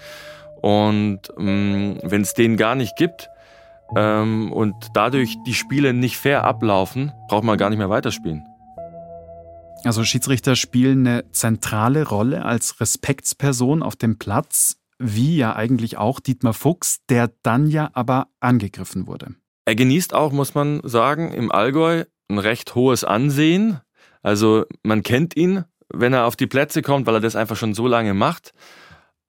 Und 0.63 1.21
ähm, 1.39 1.99
wenn 2.03 2.23
es 2.23 2.33
den 2.35 2.57
gar 2.57 2.75
nicht 2.75 2.97
gibt, 2.97 3.29
ähm, 3.97 4.53
und 4.53 4.75
dadurch 4.95 5.37
die 5.47 5.55
Spiele 5.55 5.93
nicht 5.93 6.17
fair 6.17 6.45
ablaufen, 6.45 7.13
braucht 7.29 7.45
man 7.45 7.59
gar 7.59 7.71
nicht 7.71 7.79
mehr 7.79 7.91
weiterspielen. 7.91 8.45
Also 9.85 10.05
Schiedsrichter 10.05 10.57
spielen 10.57 11.07
eine 11.07 11.31
zentrale 11.33 12.07
Rolle 12.07 12.45
als 12.45 12.81
Respektsperson 12.81 13.83
auf 13.83 13.97
dem 13.97 14.19
Platz, 14.19 14.77
wie 14.99 15.37
ja 15.37 15.57
eigentlich 15.57 15.97
auch 15.97 16.21
Dietmar 16.21 16.53
Fuchs, 16.53 17.01
der 17.09 17.31
dann 17.43 17.67
ja 17.67 17.91
aber 17.95 18.29
angegriffen 18.41 19.07
wurde. 19.07 19.35
Er 19.65 19.75
genießt 19.75 20.15
auch, 20.15 20.33
muss 20.33 20.55
man 20.55 20.81
sagen, 20.85 21.33
im 21.33 21.51
Allgäu 21.51 22.05
ein 22.29 22.39
recht 22.39 22.75
hohes 22.75 23.05
Ansehen. 23.05 23.81
Also 24.23 24.67
man 24.83 25.03
kennt 25.03 25.35
ihn, 25.37 25.65
wenn 25.89 26.13
er 26.13 26.27
auf 26.27 26.37
die 26.37 26.47
Plätze 26.47 26.83
kommt, 26.83 27.07
weil 27.07 27.15
er 27.15 27.21
das 27.21 27.37
einfach 27.37 27.57
schon 27.57 27.75
so 27.75 27.87
lange 27.87 28.13
macht. 28.13 28.53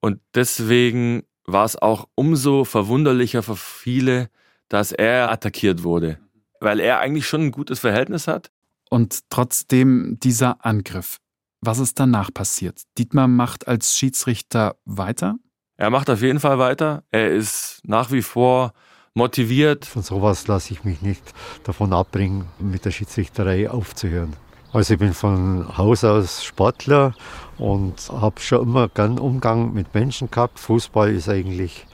Und 0.01 0.19
deswegen 0.35 1.23
war 1.45 1.65
es 1.65 1.81
auch 1.81 2.07
umso 2.15 2.65
verwunderlicher 2.65 3.43
für 3.43 3.55
viele, 3.55 4.29
dass 4.71 4.93
er 4.93 5.29
attackiert 5.29 5.83
wurde, 5.83 6.17
weil 6.61 6.79
er 6.79 6.99
eigentlich 6.99 7.27
schon 7.27 7.41
ein 7.41 7.51
gutes 7.51 7.79
Verhältnis 7.79 8.27
hat. 8.27 8.51
Und 8.89 9.29
trotzdem 9.29 10.17
dieser 10.21 10.65
Angriff. 10.65 11.17
Was 11.59 11.79
ist 11.79 11.99
danach 11.99 12.33
passiert? 12.33 12.81
Dietmar 12.97 13.27
macht 13.27 13.67
als 13.67 13.97
Schiedsrichter 13.97 14.75
weiter? 14.85 15.35
Er 15.75 15.89
macht 15.89 16.09
auf 16.09 16.21
jeden 16.21 16.39
Fall 16.39 16.57
weiter. 16.57 17.03
Er 17.11 17.31
ist 17.31 17.81
nach 17.83 18.11
wie 18.11 18.21
vor 18.21 18.73
motiviert. 19.13 19.85
Von 19.85 20.03
sowas 20.03 20.47
lasse 20.47 20.73
ich 20.73 20.85
mich 20.85 21.01
nicht 21.01 21.23
davon 21.65 21.91
abbringen, 21.91 22.47
mit 22.57 22.85
der 22.85 22.91
Schiedsrichterei 22.91 23.69
aufzuhören. 23.69 24.33
Also 24.71 24.93
ich 24.93 24.99
bin 24.99 25.13
von 25.13 25.77
Haus 25.77 26.05
aus 26.05 26.45
Sportler 26.45 27.13
und 27.57 28.09
habe 28.09 28.39
schon 28.39 28.61
immer 28.61 28.87
gern 28.87 29.19
Umgang 29.19 29.73
mit 29.73 29.93
Menschen 29.93 30.31
gehabt. 30.31 30.59
Fußball 30.59 31.11
ist 31.13 31.27
eigentlich 31.27 31.85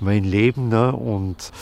mein 0.00 0.24
Leben 0.24 0.68
ne? 0.68 0.92
und 0.92 1.52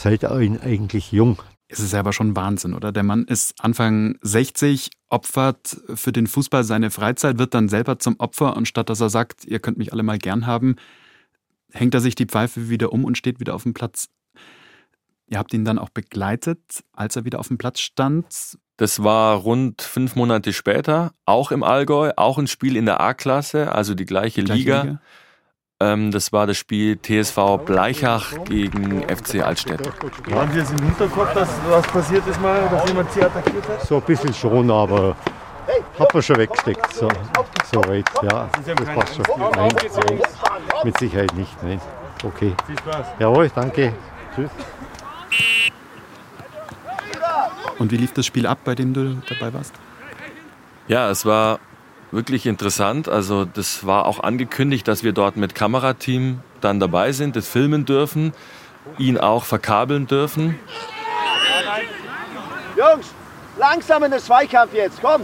seit 0.00 0.24
eigentlich 0.24 1.12
jung. 1.12 1.42
Es 1.68 1.78
ist 1.78 1.94
aber 1.94 2.12
schon 2.12 2.34
Wahnsinn, 2.34 2.74
oder? 2.74 2.90
Der 2.90 3.02
Mann 3.02 3.24
ist 3.24 3.54
Anfang 3.62 4.18
60, 4.22 4.90
opfert 5.08 5.76
für 5.94 6.10
den 6.10 6.26
Fußball 6.26 6.64
seine 6.64 6.90
Freizeit, 6.90 7.38
wird 7.38 7.54
dann 7.54 7.68
selber 7.68 7.98
zum 7.98 8.18
Opfer 8.18 8.56
und 8.56 8.66
statt 8.66 8.88
dass 8.88 9.00
er 9.00 9.10
sagt, 9.10 9.44
ihr 9.44 9.60
könnt 9.60 9.78
mich 9.78 9.92
alle 9.92 10.02
mal 10.02 10.18
gern 10.18 10.46
haben, 10.46 10.76
hängt 11.72 11.94
er 11.94 12.00
sich 12.00 12.14
die 12.14 12.26
Pfeife 12.26 12.70
wieder 12.70 12.92
um 12.92 13.04
und 13.04 13.18
steht 13.18 13.40
wieder 13.40 13.54
auf 13.54 13.62
dem 13.62 13.74
Platz. 13.74 14.08
Ihr 15.28 15.38
habt 15.38 15.54
ihn 15.54 15.64
dann 15.64 15.78
auch 15.78 15.90
begleitet, 15.90 16.82
als 16.92 17.14
er 17.14 17.24
wieder 17.24 17.38
auf 17.38 17.48
dem 17.48 17.58
Platz 17.58 17.78
stand. 17.78 18.58
Das 18.78 19.04
war 19.04 19.36
rund 19.36 19.82
fünf 19.82 20.16
Monate 20.16 20.52
später, 20.52 21.12
auch 21.24 21.52
im 21.52 21.62
Allgäu, 21.62 22.10
auch 22.16 22.38
ein 22.38 22.48
Spiel 22.48 22.74
in 22.74 22.86
der 22.86 23.00
A-Klasse, 23.00 23.70
also 23.70 23.94
die 23.94 24.06
gleiche, 24.06 24.40
die 24.40 24.46
gleiche 24.46 24.60
Liga. 24.60 24.82
Liga. 24.82 25.00
Ähm, 25.82 26.10
das 26.10 26.30
war 26.30 26.46
das 26.46 26.58
Spiel 26.58 26.98
TSV 27.00 27.58
Bleichach 27.64 28.34
gegen 28.44 29.02
FC 29.08 29.42
Altstedt. 29.42 29.80
Waren 30.30 30.52
Sie 30.52 30.58
jetzt 30.58 30.72
im 30.72 30.84
Hinterkopf, 30.84 31.32
dass 31.32 31.48
was 31.70 31.86
passiert 31.86 32.26
ist 32.26 32.40
mal, 32.42 32.68
dass 32.70 32.86
jemand 32.86 33.10
Sie 33.12 33.22
attackiert 33.22 33.66
hat? 33.66 33.86
So 33.86 33.96
ein 33.96 34.02
bisschen 34.02 34.34
schon, 34.34 34.70
aber 34.70 35.16
hat 35.98 36.12
man 36.12 36.22
schon 36.22 36.36
weggesteckt. 36.36 36.92
So, 36.92 37.08
so 37.72 37.80
weit, 37.88 38.04
ja. 38.22 38.48
Das 38.66 38.88
passt 38.94 39.16
schon. 39.16 39.24
Nein, 39.38 39.74
nein, 40.06 40.20
mit 40.84 40.98
Sicherheit 40.98 41.32
nicht. 41.34 41.62
Nein. 41.62 41.80
Okay. 42.24 42.54
Viel 42.66 42.78
Spaß. 42.78 43.06
Jawohl, 43.18 43.50
danke. 43.54 43.94
Tschüss. 44.34 44.50
Und 47.78 47.90
wie 47.90 47.96
lief 47.96 48.12
das 48.12 48.26
Spiel 48.26 48.46
ab, 48.46 48.58
bei 48.64 48.74
dem 48.74 48.92
du 48.92 49.22
dabei 49.28 49.54
warst? 49.54 49.74
Ja, 50.88 51.08
es 51.08 51.24
war 51.24 51.58
wirklich 52.12 52.46
interessant. 52.46 53.08
Also 53.08 53.44
das 53.44 53.86
war 53.86 54.06
auch 54.06 54.20
angekündigt, 54.20 54.86
dass 54.88 55.04
wir 55.04 55.12
dort 55.12 55.36
mit 55.36 55.54
Kamerateam 55.54 56.40
dann 56.60 56.80
dabei 56.80 57.12
sind, 57.12 57.36
das 57.36 57.48
filmen 57.48 57.84
dürfen, 57.84 58.32
ihn 58.98 59.18
auch 59.18 59.44
verkabeln 59.44 60.06
dürfen. 60.06 60.58
Jungs, 62.76 63.06
langsam 63.58 64.04
in 64.04 64.10
den 64.10 64.20
Zweikampf 64.20 64.74
jetzt, 64.74 65.00
komm! 65.00 65.22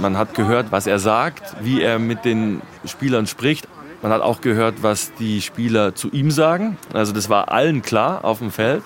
Man 0.00 0.16
hat 0.16 0.34
gehört, 0.34 0.72
was 0.72 0.86
er 0.86 0.98
sagt, 0.98 1.56
wie 1.60 1.82
er 1.82 1.98
mit 1.98 2.24
den 2.24 2.62
Spielern 2.84 3.26
spricht. 3.26 3.68
Man 4.02 4.12
hat 4.12 4.22
auch 4.22 4.40
gehört, 4.40 4.82
was 4.82 5.14
die 5.14 5.40
Spieler 5.40 5.94
zu 5.94 6.10
ihm 6.10 6.30
sagen. 6.30 6.76
Also 6.92 7.12
das 7.12 7.28
war 7.28 7.50
allen 7.50 7.82
klar 7.82 8.24
auf 8.24 8.38
dem 8.38 8.50
Feld. 8.50 8.82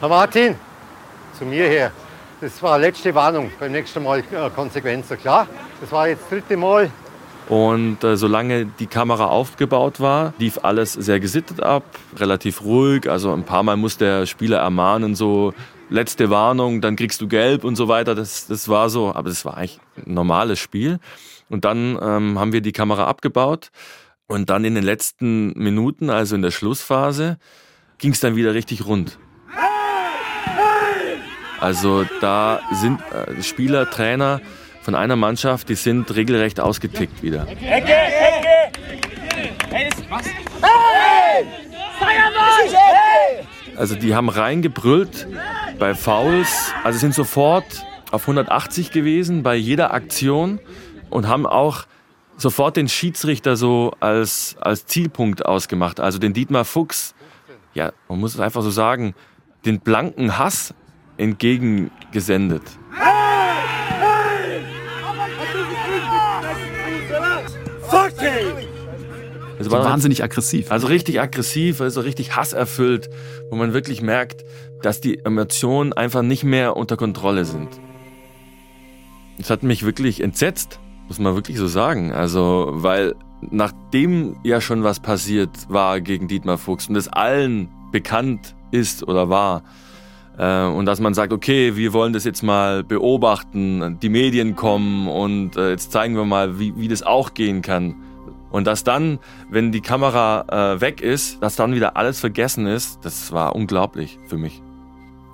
Herr 0.00 0.08
Martin, 0.08 0.56
zu 1.38 1.44
mir 1.44 1.66
her. 1.66 1.92
Das 2.40 2.62
war 2.62 2.78
letzte 2.78 3.14
Warnung. 3.14 3.50
Beim 3.58 3.72
nächsten 3.72 4.02
Mal 4.02 4.20
äh, 4.20 4.50
konsequenter, 4.54 5.16
klar. 5.16 5.46
Das 5.80 5.90
war 5.92 6.08
jetzt 6.08 6.22
das 6.22 6.30
dritte 6.30 6.56
Mal. 6.56 6.90
Und 7.48 8.02
äh, 8.02 8.16
solange 8.16 8.66
die 8.66 8.86
Kamera 8.86 9.26
aufgebaut 9.26 10.00
war, 10.00 10.32
lief 10.38 10.58
alles 10.62 10.94
sehr 10.94 11.20
gesittet 11.20 11.62
ab, 11.62 11.84
relativ 12.16 12.62
ruhig. 12.62 13.08
Also 13.08 13.32
ein 13.32 13.44
paar 13.44 13.62
Mal 13.62 13.76
muss 13.76 13.98
der 13.98 14.26
Spieler 14.26 14.58
ermahnen, 14.58 15.14
so 15.14 15.52
letzte 15.90 16.30
Warnung, 16.30 16.80
dann 16.80 16.96
kriegst 16.96 17.20
du 17.20 17.28
gelb 17.28 17.64
und 17.64 17.76
so 17.76 17.88
weiter. 17.88 18.14
Das, 18.14 18.46
das 18.46 18.68
war 18.68 18.88
so, 18.88 19.14
aber 19.14 19.28
das 19.28 19.44
war 19.44 19.56
eigentlich 19.56 19.78
ein 20.06 20.14
normales 20.14 20.58
Spiel. 20.58 20.98
Und 21.50 21.64
dann 21.64 21.98
ähm, 22.00 22.38
haben 22.38 22.52
wir 22.52 22.62
die 22.62 22.72
Kamera 22.72 23.06
abgebaut. 23.06 23.70
Und 24.26 24.48
dann 24.48 24.64
in 24.64 24.74
den 24.74 24.84
letzten 24.84 25.52
Minuten, 25.52 26.08
also 26.08 26.34
in 26.34 26.42
der 26.42 26.50
Schlussphase, 26.50 27.38
ging 27.98 28.12
es 28.12 28.20
dann 28.20 28.36
wieder 28.36 28.54
richtig 28.54 28.86
rund. 28.86 29.18
Also 31.64 32.04
da 32.20 32.60
sind 32.72 33.00
äh, 33.10 33.42
Spieler, 33.42 33.88
Trainer 33.88 34.42
von 34.82 34.94
einer 34.94 35.16
Mannschaft, 35.16 35.70
die 35.70 35.76
sind 35.76 36.14
regelrecht 36.14 36.60
ausgetickt 36.60 37.22
wieder. 37.22 37.48
Ecke, 37.48 37.90
Ecke! 37.90 38.70
Hey, 39.70 39.88
was? 40.10 40.26
Hey! 40.60 41.46
Also 43.78 43.94
die 43.94 44.14
haben 44.14 44.28
reingebrüllt 44.28 45.26
bei 45.78 45.94
Fouls, 45.94 46.70
also 46.84 46.98
sind 46.98 47.14
sofort 47.14 47.64
auf 48.10 48.24
180 48.24 48.90
gewesen 48.90 49.42
bei 49.42 49.54
jeder 49.54 49.94
Aktion 49.94 50.60
und 51.08 51.28
haben 51.28 51.46
auch 51.46 51.86
sofort 52.36 52.76
den 52.76 52.90
Schiedsrichter 52.90 53.56
so 53.56 53.94
als, 54.00 54.56
als 54.60 54.84
Zielpunkt 54.84 55.46
ausgemacht. 55.46 55.98
Also 55.98 56.18
den 56.18 56.34
Dietmar 56.34 56.66
Fuchs, 56.66 57.14
ja, 57.72 57.92
man 58.10 58.20
muss 58.20 58.34
es 58.34 58.40
einfach 58.40 58.60
so 58.60 58.70
sagen, 58.70 59.14
den 59.64 59.80
blanken 59.80 60.36
Hass 60.36 60.74
entgegengesendet. 61.16 62.62
Es 69.58 69.70
war 69.70 69.84
wahnsinnig 69.84 70.22
aggressiv. 70.22 70.70
Also 70.70 70.88
richtig 70.88 71.20
aggressiv, 71.20 71.80
also 71.80 72.00
richtig 72.00 72.36
hasserfüllt, 72.36 73.08
wo 73.50 73.56
man 73.56 73.72
wirklich 73.72 74.02
merkt, 74.02 74.44
dass 74.82 75.00
die 75.00 75.24
Emotionen 75.24 75.92
einfach 75.92 76.22
nicht 76.22 76.44
mehr 76.44 76.76
unter 76.76 76.96
Kontrolle 76.96 77.44
sind. 77.44 77.68
es 79.38 79.50
hat 79.50 79.62
mich 79.62 79.84
wirklich 79.84 80.20
entsetzt, 80.20 80.80
muss 81.08 81.18
man 81.18 81.34
wirklich 81.34 81.56
so 81.56 81.66
sagen. 81.66 82.12
Also, 82.12 82.68
weil 82.72 83.14
nachdem 83.40 84.36
ja 84.44 84.60
schon 84.60 84.84
was 84.84 85.00
passiert 85.00 85.50
war 85.68 86.00
gegen 86.00 86.28
Dietmar 86.28 86.58
Fuchs 86.58 86.88
und 86.88 86.96
es 86.96 87.08
allen 87.08 87.68
bekannt 87.92 88.54
ist 88.70 89.06
oder 89.06 89.28
war, 89.28 89.62
und 90.36 90.86
dass 90.86 91.00
man 91.00 91.14
sagt, 91.14 91.32
okay, 91.32 91.76
wir 91.76 91.92
wollen 91.92 92.12
das 92.12 92.24
jetzt 92.24 92.42
mal 92.42 92.82
beobachten, 92.82 93.98
die 94.00 94.08
Medien 94.08 94.56
kommen 94.56 95.06
und 95.08 95.56
äh, 95.56 95.70
jetzt 95.70 95.92
zeigen 95.92 96.16
wir 96.16 96.24
mal, 96.24 96.58
wie, 96.58 96.74
wie 96.76 96.88
das 96.88 97.02
auch 97.02 97.34
gehen 97.34 97.62
kann. 97.62 97.94
Und 98.50 98.66
dass 98.66 98.84
dann, 98.84 99.18
wenn 99.50 99.72
die 99.72 99.80
Kamera 99.80 100.74
äh, 100.74 100.80
weg 100.80 101.00
ist, 101.00 101.42
dass 101.42 101.56
dann 101.56 101.74
wieder 101.74 101.96
alles 101.96 102.20
vergessen 102.20 102.66
ist, 102.66 103.04
das 103.04 103.32
war 103.32 103.54
unglaublich 103.56 104.18
für 104.26 104.38
mich. 104.38 104.62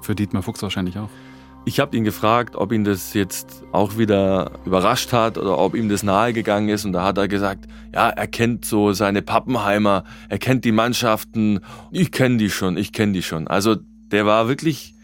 Für 0.00 0.14
Dietmar 0.14 0.42
Fuchs 0.42 0.62
wahrscheinlich 0.62 0.98
auch. 0.98 1.10
Ich 1.66 1.78
habe 1.78 1.94
ihn 1.94 2.04
gefragt, 2.04 2.56
ob 2.56 2.72
ihn 2.72 2.84
das 2.84 3.12
jetzt 3.12 3.62
auch 3.72 3.98
wieder 3.98 4.52
überrascht 4.64 5.12
hat 5.12 5.36
oder 5.36 5.58
ob 5.58 5.74
ihm 5.74 5.90
das 5.90 6.02
nahegegangen 6.02 6.70
ist. 6.70 6.86
Und 6.86 6.94
da 6.94 7.04
hat 7.04 7.18
er 7.18 7.28
gesagt, 7.28 7.66
ja, 7.92 8.08
er 8.08 8.26
kennt 8.26 8.64
so 8.64 8.94
seine 8.94 9.20
Pappenheimer, 9.20 10.04
er 10.30 10.38
kennt 10.38 10.64
die 10.64 10.72
Mannschaften. 10.72 11.60
Ich 11.90 12.12
kenne 12.12 12.38
die 12.38 12.48
schon, 12.48 12.78
ich 12.78 12.92
kenne 12.92 13.12
die 13.12 13.22
schon. 13.22 13.46
Also 13.46 13.76
der 14.10 14.26
war 14.26 14.48
wirklich 14.48 14.94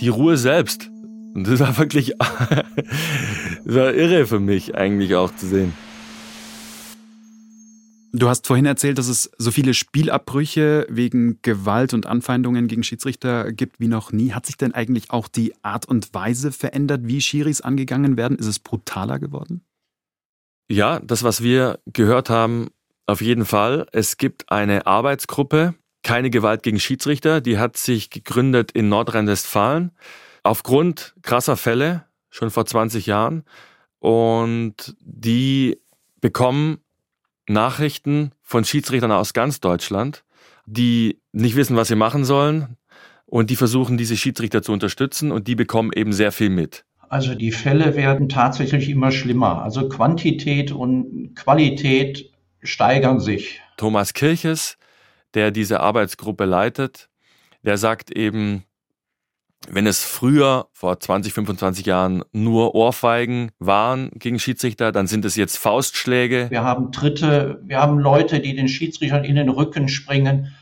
die 0.00 0.08
Ruhe 0.08 0.36
selbst. 0.36 0.90
Und 1.34 1.46
das 1.46 1.60
war 1.60 1.78
wirklich 1.78 2.14
das 2.18 3.74
war 3.74 3.94
irre 3.94 4.26
für 4.26 4.40
mich 4.40 4.74
eigentlich 4.74 5.14
auch 5.14 5.34
zu 5.34 5.46
sehen. 5.46 5.72
Du 8.12 8.28
hast 8.28 8.48
vorhin 8.48 8.66
erzählt, 8.66 8.98
dass 8.98 9.06
es 9.06 9.30
so 9.38 9.52
viele 9.52 9.72
Spielabbrüche 9.72 10.84
wegen 10.90 11.38
Gewalt 11.42 11.94
und 11.94 12.06
Anfeindungen 12.06 12.66
gegen 12.66 12.82
Schiedsrichter 12.82 13.52
gibt 13.52 13.78
wie 13.78 13.86
noch 13.86 14.10
nie. 14.10 14.32
Hat 14.32 14.46
sich 14.46 14.56
denn 14.56 14.74
eigentlich 14.74 15.12
auch 15.12 15.28
die 15.28 15.54
Art 15.62 15.86
und 15.86 16.12
Weise 16.12 16.50
verändert, 16.50 17.02
wie 17.04 17.20
Schiris 17.20 17.60
angegangen 17.60 18.16
werden? 18.16 18.36
Ist 18.36 18.46
es 18.46 18.58
brutaler 18.58 19.20
geworden? 19.20 19.62
Ja, 20.68 20.98
das, 20.98 21.22
was 21.22 21.42
wir 21.42 21.78
gehört 21.86 22.30
haben, 22.30 22.70
auf 23.06 23.20
jeden 23.20 23.44
Fall. 23.44 23.86
Es 23.92 24.16
gibt 24.16 24.50
eine 24.50 24.86
Arbeitsgruppe, 24.86 25.74
keine 26.02 26.30
Gewalt 26.30 26.62
gegen 26.62 26.80
Schiedsrichter, 26.80 27.40
die 27.40 27.58
hat 27.58 27.76
sich 27.76 28.10
gegründet 28.10 28.70
in 28.72 28.88
Nordrhein-Westfalen 28.88 29.92
aufgrund 30.42 31.14
krasser 31.22 31.56
Fälle 31.56 32.04
schon 32.30 32.50
vor 32.50 32.64
20 32.64 33.06
Jahren 33.06 33.44
und 33.98 34.94
die 35.00 35.78
bekommen 36.20 36.78
Nachrichten 37.48 38.32
von 38.42 38.64
Schiedsrichtern 38.64 39.12
aus 39.12 39.32
ganz 39.32 39.60
Deutschland, 39.60 40.24
die 40.66 41.20
nicht 41.32 41.56
wissen, 41.56 41.76
was 41.76 41.88
sie 41.88 41.96
machen 41.96 42.24
sollen 42.24 42.76
und 43.26 43.50
die 43.50 43.56
versuchen, 43.56 43.96
diese 43.96 44.16
Schiedsrichter 44.16 44.62
zu 44.62 44.72
unterstützen 44.72 45.32
und 45.32 45.48
die 45.48 45.54
bekommen 45.54 45.90
eben 45.94 46.12
sehr 46.12 46.32
viel 46.32 46.50
mit. 46.50 46.84
Also 47.08 47.34
die 47.34 47.50
Fälle 47.50 47.96
werden 47.96 48.28
tatsächlich 48.28 48.88
immer 48.88 49.10
schlimmer. 49.10 49.62
Also 49.62 49.88
Quantität 49.88 50.70
und 50.70 51.34
Qualität 51.34 52.30
steigern 52.62 53.18
sich. 53.18 53.60
Thomas 53.76 54.12
Kirches, 54.14 54.78
der 55.34 55.50
diese 55.50 55.80
Arbeitsgruppe 55.80 56.44
leitet, 56.44 57.08
der 57.62 57.76
sagt 57.76 58.10
eben, 58.10 58.64
wenn 59.68 59.86
es 59.86 60.02
früher, 60.02 60.68
vor 60.72 60.98
20, 60.98 61.34
25 61.34 61.86
Jahren, 61.86 62.24
nur 62.32 62.74
Ohrfeigen 62.74 63.50
waren 63.58 64.10
gegen 64.14 64.38
Schiedsrichter, 64.38 64.90
dann 64.90 65.06
sind 65.06 65.24
es 65.24 65.36
jetzt 65.36 65.58
Faustschläge. 65.58 66.46
Wir 66.50 66.64
haben 66.64 66.90
Dritte, 66.92 67.60
wir 67.64 67.78
haben 67.78 67.98
Leute, 67.98 68.40
die 68.40 68.54
den 68.56 68.68
Schiedsrichtern 68.68 69.24
in 69.24 69.36
den 69.36 69.50
Rücken 69.50 69.88
springen. 69.88 70.54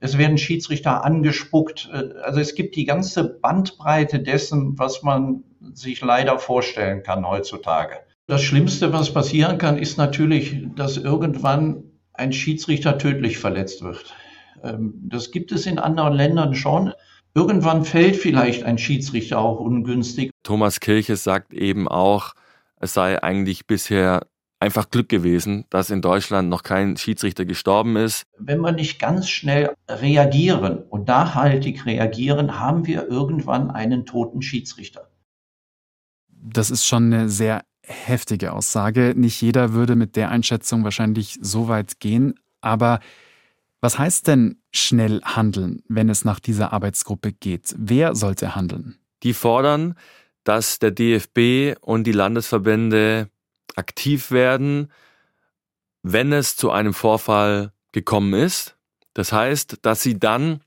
Es 0.00 0.18
werden 0.18 0.38
Schiedsrichter 0.38 1.04
angespuckt. 1.04 1.90
Also 2.22 2.40
es 2.40 2.54
gibt 2.54 2.74
die 2.74 2.86
ganze 2.86 3.24
Bandbreite 3.24 4.18
dessen, 4.18 4.78
was 4.78 5.02
man 5.02 5.44
sich 5.72 6.00
leider 6.00 6.38
vorstellen 6.38 7.02
kann 7.02 7.28
heutzutage. 7.28 7.98
Das 8.26 8.42
Schlimmste, 8.42 8.92
was 8.92 9.12
passieren 9.12 9.58
kann, 9.58 9.76
ist 9.78 9.98
natürlich, 9.98 10.56
dass 10.74 10.96
irgendwann 10.96 11.84
ein 12.20 12.32
Schiedsrichter 12.32 12.98
tödlich 12.98 13.38
verletzt 13.38 13.82
wird. 13.82 14.14
Ähm, 14.62 14.94
das 15.02 15.30
gibt 15.30 15.50
es 15.52 15.66
in 15.66 15.78
anderen 15.78 16.14
Ländern 16.14 16.54
schon. 16.54 16.92
Irgendwann 17.34 17.84
fällt 17.84 18.16
vielleicht 18.16 18.64
ein 18.64 18.78
Schiedsrichter 18.78 19.38
auch 19.38 19.60
ungünstig. 19.60 20.30
Thomas 20.42 20.80
Kirches 20.80 21.24
sagt 21.24 21.52
eben 21.52 21.88
auch, 21.88 22.34
es 22.76 22.94
sei 22.94 23.22
eigentlich 23.22 23.66
bisher 23.66 24.26
einfach 24.58 24.90
Glück 24.90 25.08
gewesen, 25.08 25.64
dass 25.70 25.90
in 25.90 26.02
Deutschland 26.02 26.48
noch 26.48 26.62
kein 26.62 26.96
Schiedsrichter 26.96 27.44
gestorben 27.44 27.96
ist. 27.96 28.24
Wenn 28.38 28.60
wir 28.60 28.72
nicht 28.72 29.00
ganz 29.00 29.28
schnell 29.28 29.74
reagieren 29.88 30.82
und 30.82 31.08
nachhaltig 31.08 31.86
reagieren, 31.86 32.60
haben 32.60 32.86
wir 32.86 33.08
irgendwann 33.08 33.70
einen 33.70 34.04
toten 34.06 34.42
Schiedsrichter. 34.42 35.08
Das 36.28 36.70
ist 36.70 36.86
schon 36.86 37.12
eine 37.12 37.28
sehr 37.28 37.62
heftige 37.90 38.52
Aussage. 38.52 39.14
Nicht 39.16 39.40
jeder 39.40 39.72
würde 39.72 39.96
mit 39.96 40.16
der 40.16 40.30
Einschätzung 40.30 40.84
wahrscheinlich 40.84 41.38
so 41.40 41.68
weit 41.68 42.00
gehen. 42.00 42.34
Aber 42.60 43.00
was 43.80 43.98
heißt 43.98 44.26
denn 44.26 44.58
schnell 44.72 45.20
handeln, 45.24 45.82
wenn 45.88 46.08
es 46.08 46.24
nach 46.24 46.40
dieser 46.40 46.72
Arbeitsgruppe 46.72 47.32
geht? 47.32 47.74
Wer 47.78 48.14
sollte 48.14 48.54
handeln? 48.54 48.98
Die 49.22 49.34
fordern, 49.34 49.96
dass 50.44 50.78
der 50.78 50.90
DFB 50.90 51.78
und 51.80 52.04
die 52.04 52.12
Landesverbände 52.12 53.30
aktiv 53.76 54.30
werden, 54.30 54.90
wenn 56.02 56.32
es 56.32 56.56
zu 56.56 56.70
einem 56.70 56.94
Vorfall 56.94 57.72
gekommen 57.92 58.34
ist. 58.34 58.76
Das 59.14 59.32
heißt, 59.32 59.78
dass 59.82 60.02
sie 60.02 60.18
dann 60.18 60.62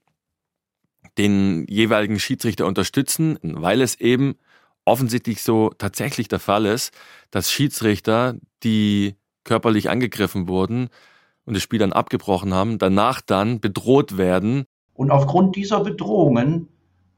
den 1.18 1.66
jeweiligen 1.68 2.20
Schiedsrichter 2.20 2.66
unterstützen, 2.66 3.38
weil 3.42 3.82
es 3.82 4.00
eben 4.00 4.36
offensichtlich 4.86 5.42
so 5.42 5.72
tatsächlich 5.78 6.28
der 6.28 6.40
Fall 6.40 6.66
ist, 6.66 6.94
dass 7.32 7.52
Schiedsrichter, 7.52 8.36
die 8.64 9.16
körperlich 9.44 9.90
angegriffen 9.90 10.48
wurden, 10.48 10.90
und 11.46 11.56
das 11.56 11.64
Spiel 11.64 11.80
dann 11.80 11.94
abgebrochen 11.94 12.54
haben, 12.54 12.78
danach 12.78 13.22
dann 13.22 13.60
bedroht 13.60 14.18
werden. 14.18 14.66
Und 14.94 15.12
aufgrund 15.12 15.56
dieser 15.56 15.82
Bedrohungen 15.82 16.70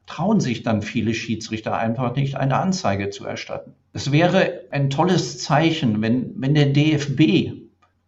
trauen 0.06 0.40
sich 0.40 0.62
dann 0.62 0.82
viele 0.82 1.14
Schiedsrichter 1.14 1.76
einfach 1.76 2.14
nicht, 2.14 2.36
eine 2.36 2.58
Anzeige 2.58 3.10
zu 3.10 3.24
erstatten. 3.24 3.74
Es 3.92 4.12
wäre 4.12 4.62
ein 4.70 4.90
tolles 4.90 5.38
Zeichen, 5.38 6.00
wenn, 6.02 6.32
wenn 6.36 6.54
der 6.54 6.66
DFB, 6.66 7.52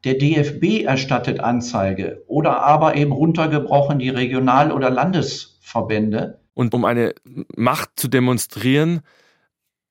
der 0.04 0.14
DFB 0.14 0.84
erstattet 0.84 1.40
Anzeige 1.40 2.22
oder 2.28 2.62
aber 2.62 2.94
eben 2.94 3.12
runtergebrochen 3.12 3.98
die 3.98 4.10
Regional- 4.10 4.72
oder 4.72 4.90
Landesverbände. 4.90 6.40
Und 6.54 6.74
um 6.74 6.84
eine 6.84 7.14
Macht 7.56 7.90
zu 7.96 8.08
demonstrieren 8.08 9.00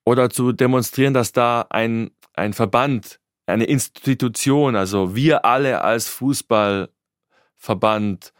oder 0.07 0.29
zu 0.29 0.53
demonstrieren, 0.53 1.13
dass 1.13 1.33
da 1.33 1.65
ein, 1.69 2.11
ein 2.33 2.53
Verband 2.53 3.19
eine 3.45 3.65
Institution, 3.65 4.77
also 4.77 5.17
wir 5.17 5.43
alle 5.43 5.81
als 5.81 6.07
Fußballverband 6.07 8.31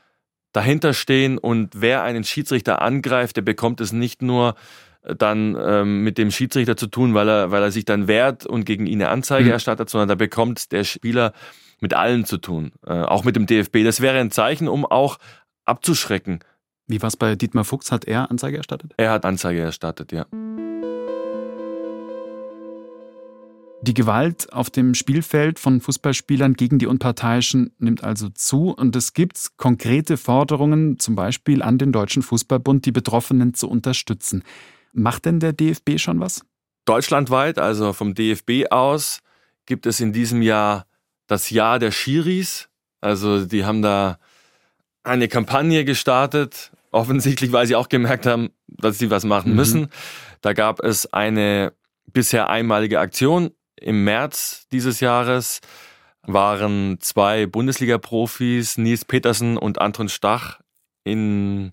dahinter 0.54 0.94
stehen 0.94 1.38
und 1.38 1.82
wer 1.82 2.04
einen 2.04 2.24
Schiedsrichter 2.24 2.82
angreift, 2.82 3.36
der 3.36 3.42
bekommt 3.42 3.82
es 3.82 3.92
nicht 3.92 4.22
nur 4.22 4.56
äh, 5.02 5.14
dann 5.14 5.58
ähm, 5.60 6.06
mit 6.06 6.18
dem 6.18 6.32
Schiedsrichter 6.32 6.78
zu 6.78 6.88
tun, 6.88 7.14
weil 7.14 7.28
er, 7.28 7.52
weil 7.52 7.64
er 7.64 7.72
sich 7.72 7.84
dann 7.84 8.08
wehrt 8.08 8.46
und 8.46 8.64
gegen 8.64 8.88
ihn 8.88 9.02
eine 9.02 9.12
Anzeige 9.12 9.48
mhm. 9.48 9.52
erstattet, 9.52 9.90
sondern 9.90 10.08
da 10.08 10.16
bekommt 10.16 10.72
der 10.72 10.86
Spieler 10.86 11.34
mit 11.82 11.94
allen 11.94 12.24
zu 12.24 12.38
tun, 12.38 12.72
äh, 12.86 12.94
auch 12.94 13.26
mit 13.26 13.36
dem 13.36 13.46
DFB. 13.46 13.84
Das 13.84 14.00
wäre 14.00 14.20
ein 14.20 14.32
Zeichen, 14.32 14.70
um 14.70 14.86
auch 14.86 15.18
abzuschrecken. 15.66 16.40
Wie 16.88 17.02
war 17.02 17.08
es 17.08 17.18
bei 17.18 17.36
Dietmar 17.36 17.66
Fuchs? 17.66 17.92
Hat 17.92 18.06
er 18.06 18.32
Anzeige 18.32 18.56
erstattet? 18.56 18.94
Er 18.96 19.12
hat 19.12 19.26
Anzeige 19.26 19.60
erstattet, 19.60 20.14
ja. 20.14 20.28
Die 23.82 23.94
Gewalt 23.94 24.52
auf 24.52 24.70
dem 24.72 24.96
Spielfeld 24.96 25.60
von 25.60 25.82
Fußballspielern 25.82 26.56
gegen 26.56 26.80
die 26.80 26.88
Unparteiischen 26.88 27.74
nimmt 27.78 28.04
also 28.04 28.30
zu 28.30 28.72
und 28.72 28.96
es 28.96 29.14
gibt 29.14 29.58
konkrete 29.58 30.18
Forderungen, 30.18 30.98
zum 31.00 31.16
Beispiel 31.16 31.62
an 31.62 31.78
den 31.78 31.92
Deutschen 31.92 32.24
Fußballbund, 32.24 32.86
die 32.86 32.92
Betroffenen 32.92 33.54
zu 33.54 33.70
unterstützen. 33.70 34.44
Macht 34.94 35.26
denn 35.26 35.40
der 35.40 35.54
DFB 35.54 36.00
schon 36.00 36.20
was? 36.20 36.42
Deutschlandweit, 36.86 37.60
also 37.60 37.94
vom 37.94 38.16
DFB 38.16 38.72
aus, 38.72 39.20
gibt 39.68 39.86
es 39.86 40.00
in 40.00 40.12
diesem 40.12 40.42
Jahr 40.42 40.88
das 41.28 41.52
Jahr 41.52 41.78
der 41.78 41.92
Schiris. 41.92 42.70
Also 43.00 43.46
die 43.46 43.64
haben 43.64 43.84
da 43.84 44.18
eine 45.04 45.28
Kampagne 45.28 45.86
gestartet, 45.86 46.72
offensichtlich, 46.92 47.52
weil 47.52 47.68
sie 47.68 47.76
auch 47.76 47.90
gemerkt 47.90 48.26
haben, 48.26 48.50
dass 48.68 48.98
sie 48.98 49.12
was 49.12 49.24
machen 49.24 49.52
mhm. 49.52 49.56
müssen. 49.56 49.88
Da 50.42 50.54
gab 50.54 50.84
es 50.84 51.14
eine 51.14 51.74
bisher 52.12 52.50
einmalige 52.50 53.00
Aktion 53.00 53.52
im 53.80 54.04
März 54.04 54.68
dieses 54.72 55.00
Jahres 55.00 55.62
waren 56.24 56.98
zwei 57.00 57.46
Bundesliga-Profis, 57.46 58.78
Nils 58.78 59.06
Petersen 59.06 59.58
und 59.58 59.80
Anton 59.80 60.10
Stach, 60.10 60.60
in 61.04 61.72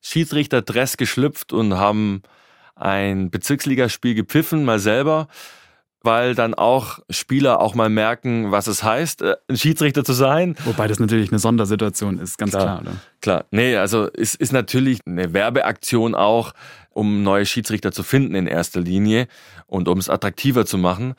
Schiedsrichterdress 0.00 0.96
geschlüpft 0.96 1.52
und 1.52 1.74
haben 1.74 2.22
ein 2.76 3.30
Bezirksligaspiel 3.30 4.14
gepfiffen, 4.14 4.64
mal 4.64 4.78
selber. 4.78 5.28
weil 6.06 6.34
dann 6.34 6.54
auch 6.54 7.00
Spieler 7.10 7.60
auch 7.60 7.74
mal 7.74 7.88
merken, 7.90 8.52
was 8.52 8.68
es 8.68 8.82
heißt, 8.82 9.22
äh, 9.22 9.36
ein 9.48 9.56
Schiedsrichter 9.56 10.04
zu 10.04 10.12
sein. 10.12 10.56
Wobei 10.64 10.86
das 10.86 11.00
natürlich 11.00 11.30
eine 11.30 11.40
Sondersituation 11.40 12.18
ist, 12.18 12.38
ganz 12.38 12.52
klar. 12.52 12.64
Klar, 12.64 12.80
oder? 12.80 12.92
klar. 13.20 13.44
Nee, 13.50 13.76
also 13.76 14.08
es 14.16 14.34
ist 14.36 14.52
natürlich 14.52 15.00
eine 15.04 15.34
Werbeaktion 15.34 16.14
auch, 16.14 16.52
um 16.90 17.24
neue 17.24 17.44
Schiedsrichter 17.44 17.92
zu 17.92 18.04
finden 18.04 18.34
in 18.36 18.46
erster 18.46 18.80
Linie 18.80 19.26
und 19.66 19.88
um 19.88 19.98
es 19.98 20.08
attraktiver 20.08 20.64
zu 20.64 20.78
machen. 20.78 21.14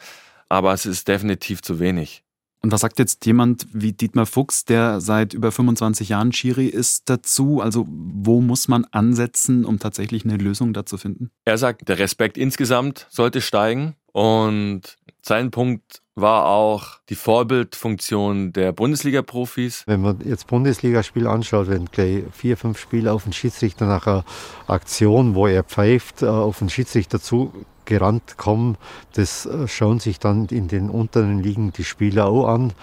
Aber 0.50 0.74
es 0.74 0.86
ist 0.86 1.08
definitiv 1.08 1.62
zu 1.62 1.80
wenig. 1.80 2.24
Und 2.62 2.72
was 2.72 2.82
sagt 2.82 3.00
jetzt 3.00 3.26
jemand 3.26 3.68
wie 3.72 3.94
Dietmar 3.94 4.26
Fuchs, 4.26 4.66
der 4.66 5.00
seit 5.00 5.34
über 5.34 5.52
25 5.52 6.10
Jahren 6.10 6.34
Schiri 6.34 6.66
ist, 6.66 7.10
dazu? 7.10 7.62
Also 7.62 7.86
wo 7.88 8.42
muss 8.42 8.68
man 8.68 8.86
ansetzen, 8.86 9.64
um 9.64 9.80
tatsächlich 9.80 10.26
eine 10.26 10.38
Lösung 10.38 10.74
dazu 10.74 10.98
finden? 10.98 11.30
Er 11.46 11.58
sagt, 11.58 11.88
der 11.88 12.00
Respekt 12.00 12.38
insgesamt 12.38 13.08
sollte 13.10 13.42
steigen. 13.42 13.96
Und 14.12 14.98
sein 15.22 15.52
Punkt 15.52 16.02
war 16.16 16.48
auch 16.48 17.00
die 17.10 17.16
Vorbildfunktion 17.16 18.52
der 18.54 18.72
Bundesliga-Profis. 18.72 19.84
Wenn 19.86 20.02
man 20.02 20.20
jetzt 20.26 20.48
Bundesligaspiel 20.48 21.28
anschaut, 21.28 21.68
wenn 21.68 21.86
gleich 21.86 22.24
vier, 22.32 22.58
fünf 22.58 22.80
Spiele 22.80 23.14
auf 23.14 23.24
den 23.24 23.34
Schiedsrichter 23.34 23.86
nach 23.86 24.08
einer 24.08 24.26
Aktion, 24.66 25.36
wo 25.36 25.46
er 25.46 25.64
pfeift, 25.64 26.24
äh, 26.24 26.26
auf 26.26 26.58
den 26.58 26.70
Schiedsrichter 26.70 27.22
zu 27.22 27.54
gerannt 27.88 28.38
kommen. 28.38 28.78
Das 29.14 29.48
äh, 29.48 29.68
schauen 29.68 30.00
sich 30.00 30.20
dann 30.20 30.46
in 30.46 30.68
den 30.68 30.92
unteren 30.92 31.42
Ligen 31.42 31.74
die 31.74 31.84
Spieler 31.84 32.28
auch 32.28 32.48
an. 32.48 32.74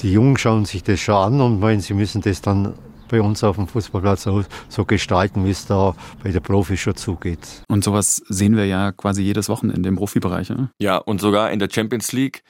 Die 0.00 0.12
Jungen 0.12 0.36
schauen 0.36 0.64
sich 0.64 0.82
das 0.82 0.98
schon 0.98 1.14
an 1.14 1.40
und 1.40 1.60
meinen, 1.60 1.80
sie 1.80 1.94
müssen 1.94 2.20
das 2.20 2.42
dann 2.42 2.74
bei 3.08 3.20
uns 3.20 3.44
auf 3.44 3.54
dem 3.54 3.68
Fußballplatz 3.68 4.26
auch 4.26 4.42
so 4.68 4.84
gestalten, 4.84 5.44
wie 5.44 5.50
es 5.50 5.66
da 5.66 5.94
bei 6.24 6.32
der 6.32 6.40
Profi 6.40 6.76
schon 6.76 6.96
zugeht. 6.96 7.62
Und 7.68 7.84
sowas 7.84 8.22
sehen 8.28 8.56
wir 8.56 8.66
ja 8.66 8.90
quasi 8.90 9.22
jedes 9.22 9.48
Wochenende 9.48 9.88
im 9.88 9.96
Profibereich. 9.96 10.50
Oder? 10.50 10.70
Ja, 10.80 10.96
und 10.96 11.20
sogar 11.20 11.52
in 11.52 11.60
der 11.60 11.68
Champions 11.72 12.12
League 12.12 12.42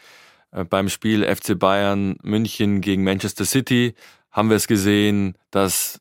äh, 0.52 0.64
beim 0.64 0.88
Spiel 0.88 1.24
FC 1.24 1.58
Bayern 1.58 2.16
München 2.22 2.80
gegen 2.80 3.04
Manchester 3.04 3.44
City 3.44 3.94
haben 4.30 4.48
wir 4.48 4.56
es 4.56 4.66
gesehen, 4.66 5.36
dass 5.50 6.00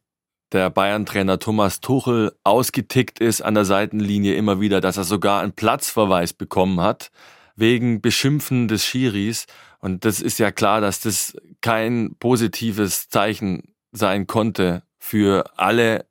der 0.52 0.70
Bayern-Trainer 0.70 1.40
Thomas 1.40 1.82
Tuchel 1.82 2.32
ausgetickt 2.44 3.20
ist 3.20 3.42
an 3.42 3.56
der 3.56 3.66
Seitenlinie 3.66 4.36
immer 4.36 4.62
wieder, 4.62 4.82
dass 4.82 4.98
er 4.98 5.04
sogar 5.04 5.42
einen 5.42 5.54
Platzverweis 5.54 6.34
bekommen 6.34 6.82
hat 6.82 7.12
wegen 7.56 8.02
Beschimpfen 8.02 8.68
des 8.68 8.86
Schiris. 8.86 9.46
Und 9.80 10.06
das 10.06 10.22
ist 10.22 10.40
ja 10.40 10.52
klar, 10.52 10.82
dass 10.82 11.00
das 11.00 11.36
kein 11.62 12.16
positives 12.20 13.10
Zeichen 13.10 13.76
sein 13.92 14.28
konnte 14.28 14.84
für 14.98 15.46
alle 15.58 16.06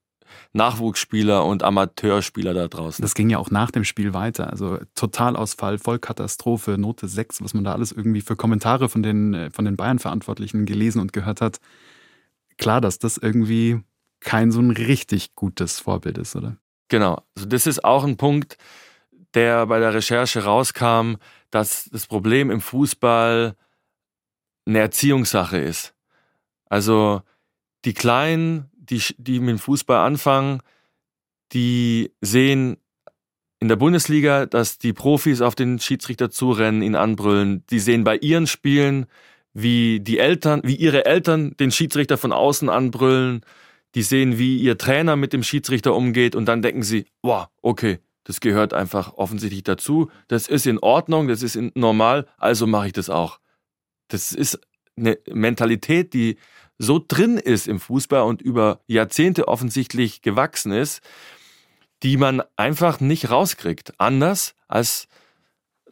Nachwuchsspieler 0.53 1.45
und 1.45 1.63
Amateurspieler 1.63 2.55
da 2.55 2.69
draußen. 2.69 3.03
Das 3.03 3.15
ging 3.15 3.29
ja 3.29 3.39
auch 3.39 3.51
nach 3.51 3.71
dem 3.71 3.85
Spiel 3.85 4.15
weiter. 4.15 4.51
Also 4.51 4.79
Totalausfall, 4.95 5.79
Vollkatastrophe, 5.79 6.79
Note 6.79 7.09
6, 7.09 7.43
was 7.43 7.55
man 7.55 7.65
da 7.65 7.73
alles 7.73 7.91
irgendwie 7.93 8.21
für 8.21 8.37
Kommentare 8.37 8.89
von 8.89 9.03
den, 9.03 9.51
von 9.53 9.65
den 9.65 9.77
Bayern-Verantwortlichen 9.77 10.65
gelesen 10.65 11.01
und 11.01 11.13
gehört 11.13 11.41
hat. 11.41 11.59
Klar, 12.57 12.81
dass 12.81 13.01
das 13.01 13.19
irgendwie 13.19 13.81
kein 14.25 14.51
so 14.51 14.61
ein 14.61 14.73
richtig 14.73 15.35
gutes 15.37 15.79
Vorbild 15.79 16.19
ist, 16.19 16.35
oder? 16.35 16.57
Genau. 16.89 17.23
Also 17.37 17.47
das 17.49 17.67
ist 17.67 17.85
auch 17.85 18.05
ein 18.05 18.17
Punkt, 18.17 18.59
der 19.35 19.67
bei 19.67 19.79
der 19.79 19.95
Recherche 19.95 20.45
rauskam, 20.45 21.17
dass 21.51 21.89
das 21.93 22.07
Problem 22.07 22.51
im 22.51 22.61
Fußball 22.61 23.55
eine 24.67 24.79
Erziehungssache 24.79 25.59
ist. 25.59 25.95
Also 26.69 27.23
die 27.85 27.95
Kleinen, 27.95 28.71
die, 28.77 29.03
die 29.19 29.41
mit 29.41 29.51
dem 29.51 29.59
Fußball 29.59 30.05
anfangen, 30.05 30.61
die 31.53 32.13
sehen 32.21 32.79
in 33.61 33.69
der 33.69 33.77
Bundesliga, 33.77 34.47
dass 34.47 34.79
die 34.79 34.93
Profis 34.93 35.41
auf 35.41 35.55
den 35.55 35.79
Schiedsrichter 35.79 36.31
zurennen, 36.31 36.83
ihn 36.83 36.97
anbrüllen. 36.97 37.65
Die 37.71 37.79
sehen 37.79 38.05
bei 38.05 38.17
ihren 38.17 38.47
Spielen, 38.47 39.07
wie 39.53 40.01
die 40.01 40.19
Eltern, 40.19 40.61
wie 40.65 40.75
ihre 40.75 41.07
Eltern 41.07 41.57
den 41.59 41.71
Schiedsrichter 41.71 42.19
von 42.19 42.33
außen 42.33 42.69
anbrüllen 42.69 43.45
die 43.95 44.03
sehen, 44.03 44.39
wie 44.39 44.59
ihr 44.59 44.79
Trainer 44.79 45.17
mit 45.17 45.33
dem 45.33 45.43
Schiedsrichter 45.43 45.95
umgeht 45.95 46.35
und 46.35 46.47
dann 46.47 46.63
denken 46.63 46.83
sie, 46.83 47.07
wow, 47.23 47.47
okay, 47.63 48.01
das 48.25 48.41
gehört 48.41 48.73
einfach 48.73 49.15
offensichtlich 49.15 49.65
dazu, 49.65 50.11
das 50.29 50.49
ist 50.49 50.67
in 50.67 50.79
Ordnung, 50.79 51.29
das 51.29 51.43
ist 51.43 51.59
normal, 51.75 52.27
also 52.39 52.67
mache 52.67 52.89
ich 52.89 52.93
das 52.93 53.11
auch. 53.11 53.39
Das 54.09 54.33
ist 54.33 54.59
eine 54.97 55.19
Mentalität, 55.31 56.15
die 56.15 56.37
so 56.79 57.05
drin 57.07 57.39
ist 57.39 57.69
im 57.69 57.79
Fußball 57.79 58.23
und 58.23 58.43
über 58.43 58.81
Jahrzehnte 58.87 59.47
offensichtlich 59.49 60.23
gewachsen 60.23 60.73
ist, 60.73 61.03
die 62.03 62.17
man 62.17 62.43
einfach 62.57 63.01
nicht 63.01 63.31
rauskriegt. 63.31 63.99
Anders 63.99 64.55
als, 64.69 65.09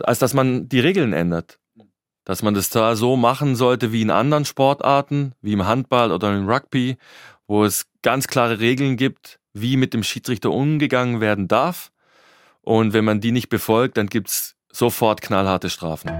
als 0.01 0.19
dass 0.19 0.35
man 0.35 0.69
die 0.69 0.81
Regeln 0.81 1.13
ändert. 1.13 1.59
Dass 2.25 2.43
man 2.43 2.55
das 2.55 2.71
da 2.71 2.95
so 2.95 3.17
machen 3.17 3.57
sollte 3.57 3.93
wie 3.93 4.03
in 4.03 4.11
anderen 4.11 4.45
Sportarten, 4.45 5.35
wie 5.41 5.53
im 5.53 5.67
Handball 5.67 6.13
oder 6.13 6.37
im 6.37 6.49
Rugby 6.49 6.97
wo 7.53 7.67
es 7.67 7.85
ganz 8.01 8.29
klare 8.29 8.61
Regeln 8.61 8.97
gibt, 8.97 9.39
wie 9.53 9.77
mit 9.77 9.93
dem 9.93 10.03
Schiedsrichter 10.03 10.51
umgegangen 10.51 11.21
werden 11.21 11.49
darf. 11.49 11.93
Und 12.63 12.95
wenn 12.95 13.05
man 13.05 13.21
die 13.21 13.31
nicht 13.31 13.51
befolgt, 13.51 13.99
dann 13.99 14.07
gibt 14.07 14.31
es 14.31 14.57
sofort 14.73 15.21
knallharte 15.21 15.69
Strafen. 15.69 16.11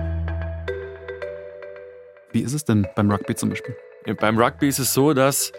Wie 2.33 2.41
ist 2.41 2.53
es 2.53 2.67
denn 2.67 2.87
beim 2.95 3.11
Rugby 3.11 3.35
zum 3.35 3.49
Beispiel? 3.49 3.75
Beim 4.21 4.39
Rugby 4.39 4.69
ist 4.69 4.79
es 4.79 4.93
so, 4.93 5.15
dass 5.15 5.53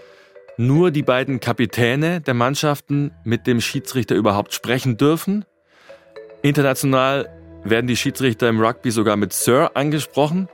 nur 0.57 0.91
die 0.91 1.01
beiden 1.01 1.39
Kapitäne 1.39 2.21
der 2.21 2.35
Mannschaften 2.35 3.09
mit 3.23 3.47
dem 3.47 3.59
Schiedsrichter 3.59 4.13
überhaupt 4.13 4.53
sprechen 4.53 4.97
dürfen. 4.97 5.43
International 6.43 7.27
werden 7.63 7.87
die 7.87 7.97
Schiedsrichter 7.97 8.47
im 8.47 8.61
Rugby 8.61 8.91
sogar 8.91 9.17
mit 9.17 9.33
Sir 9.33 9.71
angesprochen. 9.73 10.49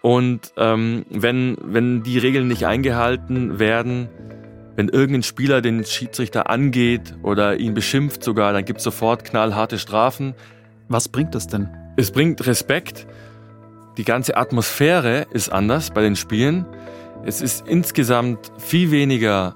Und 0.00 0.52
ähm, 0.58 1.06
wenn, 1.08 1.56
wenn 1.60 2.04
die 2.04 2.18
Regeln 2.18 2.46
nicht 2.46 2.66
eingehalten 2.66 3.58
werden, 3.58 4.10
wenn 4.76 4.88
irgendein 4.88 5.22
Spieler 5.22 5.60
den 5.60 5.84
Schiedsrichter 5.84 6.50
angeht 6.50 7.14
oder 7.22 7.56
ihn 7.56 7.74
beschimpft 7.74 8.24
sogar, 8.24 8.52
dann 8.52 8.64
gibt 8.64 8.78
es 8.78 8.84
sofort 8.84 9.24
knallharte 9.24 9.78
Strafen. 9.78 10.34
Was 10.88 11.08
bringt 11.08 11.34
das 11.34 11.46
denn? 11.46 11.68
Es 11.96 12.10
bringt 12.10 12.44
Respekt. 12.46 13.06
Die 13.96 14.04
ganze 14.04 14.36
Atmosphäre 14.36 15.26
ist 15.30 15.50
anders 15.50 15.90
bei 15.92 16.02
den 16.02 16.16
Spielen. 16.16 16.66
Es 17.24 17.40
ist 17.40 17.66
insgesamt 17.68 18.52
viel 18.58 18.90
weniger 18.90 19.54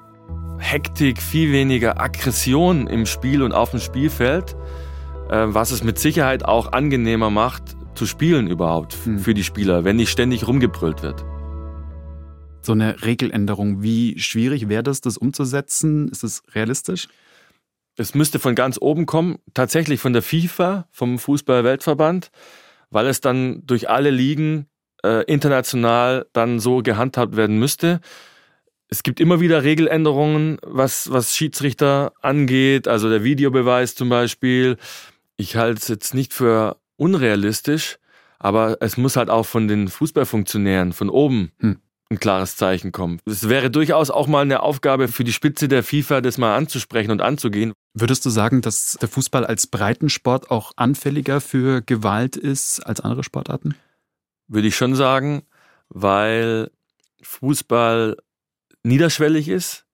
Hektik, 0.59 1.21
viel 1.21 1.53
weniger 1.53 2.01
Aggression 2.01 2.87
im 2.87 3.05
Spiel 3.07 3.43
und 3.43 3.53
auf 3.53 3.73
dem 3.73 3.81
Spielfeld, 3.81 4.57
äh, 5.31 5.47
was 5.49 5.73
es 5.73 5.83
mit 5.83 5.99
Sicherheit 5.99 6.45
auch 6.45 6.73
angenehmer 6.73 7.31
macht, 7.31 7.77
zu 7.95 8.07
spielen 8.07 8.47
überhaupt 8.47 8.95
hm. 9.05 9.19
für 9.19 9.35
die 9.35 9.45
Spieler, 9.45 9.85
wenn 9.85 9.97
nicht 9.97 10.11
ständig 10.11 10.47
rumgebrüllt 10.47 11.03
wird. 11.03 11.25
So 12.69 12.75
eine 12.75 13.03
Regeländerung, 13.03 13.83
wie 13.83 14.19
schwierig 14.19 14.69
wäre 14.69 14.83
das, 14.83 15.01
das 15.01 15.17
umzusetzen? 15.17 16.11
Ist 16.11 16.23
es 16.23 16.43
realistisch? 16.55 17.09
Es 17.97 18.15
müsste 18.15 18.39
von 18.39 18.55
ganz 18.55 18.77
oben 18.79 19.07
kommen, 19.07 19.39
tatsächlich 19.55 20.01
von 20.01 20.13
der 20.13 20.21
FIFA, 20.21 20.87
vom 20.91 21.19
Fußball-Weltverband, 21.19 22.31
weil 22.91 23.07
es 23.07 23.23
dann 23.23 23.63
durch 23.65 23.89
alle 23.89 24.11
Ligen 24.11 24.67
äh, 25.03 25.25
international 25.25 26.27
dann 26.35 26.61
so 26.61 26.83
gehandhabt 26.83 27.37
werden 27.37 27.59
müsste. 27.59 28.03
Es 28.89 29.03
gibt 29.03 29.19
immer 29.19 29.41
wieder 29.41 29.63
Regeländerungen, 29.63 30.59
was, 30.61 31.11
was 31.11 31.35
Schiedsrichter 31.35 32.13
angeht, 32.21 32.87
also 32.87 33.09
der 33.09 33.25
Videobeweis 33.25 33.95
zum 33.95 34.11
Beispiel. 34.11 34.77
Ich 35.39 35.57
halte 35.57 35.81
es 35.81 35.89
jetzt 35.89 36.13
nicht 36.13 36.35
für 36.35 36.77
unrealistisch, 36.97 37.97
aber 38.39 38.77
es 38.81 38.99
muss 38.99 39.17
halt 39.17 39.31
auch 39.31 39.47
von 39.47 39.69
den 39.69 39.89
Fußballfunktionären 39.89 40.93
von 40.93 41.09
oben 41.09 41.53
hm. 41.61 41.79
Ein 42.11 42.19
klares 42.19 42.57
Zeichen 42.57 42.93
kommen. 42.93 43.21
Es 43.27 43.49
wäre 43.49 43.71
durchaus 43.71 44.11
auch 44.11 44.27
mal 44.27 44.43
eine 44.43 44.63
Aufgabe 44.63 45.09
für 45.09 45.25
die 45.25 45.33
Spitze 45.33 45.69
der 45.69 45.83
FIFA, 45.83 46.21
das 46.21 46.39
mal 46.39 46.57
anzusprechen 46.57 47.11
und 47.11 47.21
anzugehen. 47.21 47.73
Würdest 47.93 48.25
du 48.25 48.31
sagen, 48.31 48.63
dass 48.63 48.97
der 49.01 49.09
Fußball 49.09 49.45
als 49.45 49.67
Breitensport 49.67 50.51
auch 50.51 50.73
anfälliger 50.77 51.41
für 51.41 51.83
Gewalt 51.83 52.37
ist 52.37 52.81
als 52.81 53.01
andere 53.01 53.25
Sportarten? 53.25 53.75
Würde 54.47 54.69
ich 54.69 54.77
schon 54.77 54.95
sagen, 54.95 55.43
weil 55.91 56.71
Fußball 57.23 58.17
niederschwellig 58.83 59.49
ist, 59.49 59.85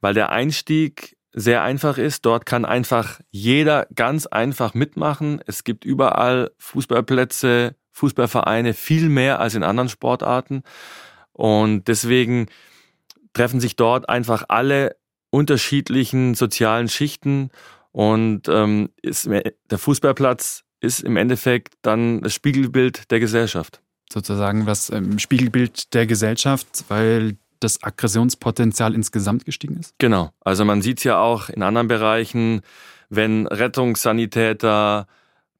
weil 0.00 0.14
der 0.14 0.30
Einstieg 0.30 1.16
sehr 1.32 1.62
einfach 1.62 1.98
ist. 1.98 2.24
Dort 2.24 2.46
kann 2.46 2.64
einfach 2.64 3.20
jeder 3.30 3.88
ganz 3.94 4.26
einfach 4.26 4.74
mitmachen. 4.74 5.40
Es 5.46 5.64
gibt 5.64 5.84
überall 5.84 6.52
Fußballplätze, 6.58 7.74
Fußballvereine, 7.90 8.74
viel 8.74 9.08
mehr 9.08 9.40
als 9.40 9.56
in 9.56 9.64
anderen 9.64 9.88
Sportarten. 9.88 10.62
Und 11.34 11.88
deswegen 11.88 12.46
treffen 13.34 13.60
sich 13.60 13.76
dort 13.76 14.08
einfach 14.08 14.44
alle 14.48 14.96
unterschiedlichen 15.30 16.34
sozialen 16.34 16.88
Schichten 16.88 17.50
und 17.92 18.48
ähm, 18.48 18.90
ist, 19.02 19.28
der 19.28 19.78
Fußballplatz 19.78 20.64
ist 20.80 21.00
im 21.00 21.16
Endeffekt 21.16 21.74
dann 21.82 22.22
das 22.22 22.34
Spiegelbild 22.34 23.10
der 23.10 23.20
Gesellschaft. 23.20 23.80
Sozusagen 24.12 24.66
was 24.66 24.90
ähm, 24.90 25.18
Spiegelbild 25.18 25.92
der 25.94 26.06
Gesellschaft, 26.06 26.84
weil 26.88 27.36
das 27.58 27.82
Aggressionspotenzial 27.82 28.94
insgesamt 28.94 29.44
gestiegen 29.44 29.76
ist? 29.76 29.94
Genau. 29.98 30.30
Also 30.40 30.64
man 30.64 30.82
sieht 30.82 30.98
es 30.98 31.04
ja 31.04 31.18
auch 31.18 31.48
in 31.48 31.62
anderen 31.62 31.88
Bereichen, 31.88 32.60
wenn 33.08 33.46
Rettungssanitäter 33.46 35.06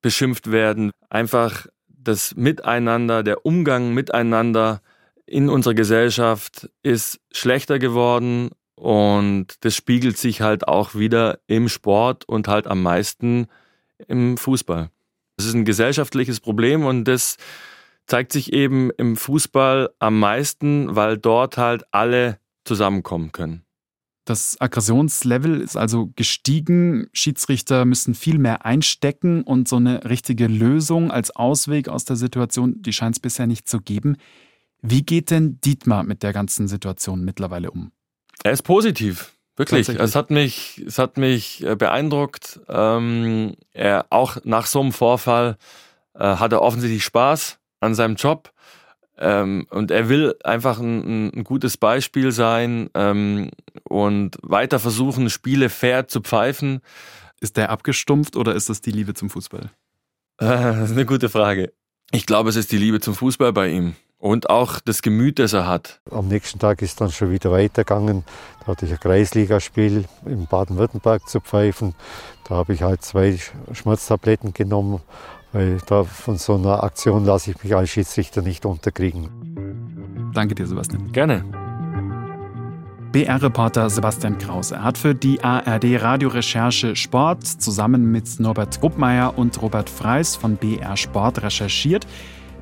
beschimpft 0.02 0.50
werden, 0.52 0.90
einfach 1.08 1.66
das 1.88 2.36
Miteinander, 2.36 3.22
der 3.22 3.46
Umgang 3.46 3.94
miteinander 3.94 4.82
in 5.26 5.48
unserer 5.48 5.74
Gesellschaft 5.74 6.70
ist 6.82 7.20
schlechter 7.32 7.78
geworden 7.78 8.50
und 8.74 9.64
das 9.64 9.74
spiegelt 9.74 10.18
sich 10.18 10.40
halt 10.40 10.68
auch 10.68 10.94
wieder 10.94 11.38
im 11.46 11.68
Sport 11.68 12.24
und 12.28 12.48
halt 12.48 12.66
am 12.66 12.82
meisten 12.82 13.46
im 14.08 14.36
Fußball. 14.36 14.90
Das 15.36 15.46
ist 15.46 15.54
ein 15.54 15.64
gesellschaftliches 15.64 16.40
Problem 16.40 16.84
und 16.84 17.04
das 17.04 17.36
zeigt 18.06 18.32
sich 18.32 18.52
eben 18.52 18.90
im 18.90 19.16
Fußball 19.16 19.90
am 19.98 20.18
meisten, 20.20 20.94
weil 20.94 21.16
dort 21.16 21.56
halt 21.56 21.84
alle 21.90 22.38
zusammenkommen 22.64 23.32
können. 23.32 23.64
Das 24.26 24.58
Aggressionslevel 24.58 25.60
ist 25.60 25.76
also 25.76 26.10
gestiegen. 26.16 27.08
Schiedsrichter 27.12 27.84
müssen 27.84 28.14
viel 28.14 28.38
mehr 28.38 28.64
einstecken 28.64 29.42
und 29.42 29.68
so 29.68 29.76
eine 29.76 30.04
richtige 30.08 30.46
Lösung 30.46 31.10
als 31.10 31.30
Ausweg 31.36 31.88
aus 31.88 32.06
der 32.06 32.16
Situation, 32.16 32.80
die 32.80 32.94
scheint 32.94 33.16
es 33.16 33.20
bisher 33.20 33.46
nicht 33.46 33.68
zu 33.68 33.80
geben. 33.80 34.16
Wie 34.86 35.02
geht 35.02 35.30
denn 35.30 35.58
Dietmar 35.62 36.02
mit 36.02 36.22
der 36.22 36.34
ganzen 36.34 36.68
Situation 36.68 37.24
mittlerweile 37.24 37.70
um? 37.70 37.90
Er 38.42 38.52
ist 38.52 38.62
positiv. 38.62 39.32
Wirklich, 39.56 39.88
es 39.88 40.14
hat 40.14 40.30
mich, 40.30 40.82
es 40.86 40.98
hat 40.98 41.16
mich 41.16 41.64
äh, 41.64 41.74
beeindruckt. 41.74 42.60
Ähm, 42.68 43.54
er 43.72 44.06
auch 44.10 44.36
nach 44.44 44.66
so 44.66 44.80
einem 44.80 44.92
Vorfall 44.92 45.56
äh, 46.12 46.36
hat 46.36 46.52
er 46.52 46.60
offensichtlich 46.60 47.02
Spaß 47.02 47.58
an 47.80 47.94
seinem 47.94 48.16
Job 48.16 48.52
ähm, 49.16 49.66
und 49.70 49.90
er 49.90 50.10
will 50.10 50.34
einfach 50.44 50.78
ein, 50.80 51.32
ein 51.34 51.44
gutes 51.44 51.78
Beispiel 51.78 52.30
sein 52.30 52.90
ähm, 52.94 53.50
und 53.84 54.36
weiter 54.42 54.78
versuchen, 54.78 55.30
Spiele 55.30 55.70
fair 55.70 56.08
zu 56.08 56.20
pfeifen. 56.20 56.80
Ist 57.40 57.56
der 57.56 57.70
abgestumpft 57.70 58.36
oder 58.36 58.54
ist 58.54 58.68
das 58.68 58.82
die 58.82 58.90
Liebe 58.90 59.14
zum 59.14 59.30
Fußball? 59.30 59.70
Äh, 60.38 60.46
das 60.46 60.90
ist 60.90 60.96
eine 60.96 61.06
gute 61.06 61.30
Frage. 61.30 61.72
Ich 62.10 62.26
glaube, 62.26 62.50
es 62.50 62.56
ist 62.56 62.70
die 62.70 62.78
Liebe 62.78 63.00
zum 63.00 63.14
Fußball 63.14 63.52
bei 63.54 63.70
ihm 63.70 63.94
und 64.24 64.48
auch 64.48 64.80
das 64.80 65.02
Gemüt, 65.02 65.38
das 65.38 65.52
er 65.52 65.68
hat. 65.68 66.00
Am 66.10 66.28
nächsten 66.28 66.58
Tag 66.58 66.80
ist 66.80 66.98
dann 67.00 67.10
schon 67.10 67.30
wieder 67.30 67.52
weitergegangen. 67.52 68.24
Da 68.60 68.68
hatte 68.68 68.86
ich 68.86 68.92
ein 68.92 68.98
Kreisligaspiel 68.98 70.06
in 70.24 70.46
Baden-Württemberg 70.46 71.28
zu 71.28 71.40
pfeifen. 71.40 71.94
Da 72.48 72.54
habe 72.54 72.72
ich 72.72 72.82
halt 72.82 73.02
zwei 73.02 73.38
Schmerztabletten 73.72 74.54
genommen 74.54 75.02
weil 75.52 75.78
da 75.86 76.02
von 76.02 76.36
so 76.36 76.56
einer 76.56 76.82
Aktion 76.82 77.24
lasse 77.24 77.52
ich 77.52 77.62
mich 77.62 77.76
als 77.76 77.88
Schiedsrichter 77.88 78.42
nicht 78.42 78.66
unterkriegen. 78.66 80.32
Danke 80.34 80.56
dir, 80.56 80.66
Sebastian. 80.66 81.12
Gerne. 81.12 81.44
BR-Reporter 83.12 83.88
Sebastian 83.88 84.36
Krause 84.38 84.82
hat 84.82 84.98
für 84.98 85.14
die 85.14 85.44
ARD 85.44 86.02
Radiorecherche 86.02 86.96
Sport 86.96 87.46
zusammen 87.46 88.10
mit 88.10 88.40
Norbert 88.40 88.80
Gruppmeier 88.80 89.38
und 89.38 89.62
Robert 89.62 89.88
Freis 89.88 90.34
von 90.34 90.56
BR 90.56 90.96
Sport 90.96 91.42
recherchiert. 91.42 92.04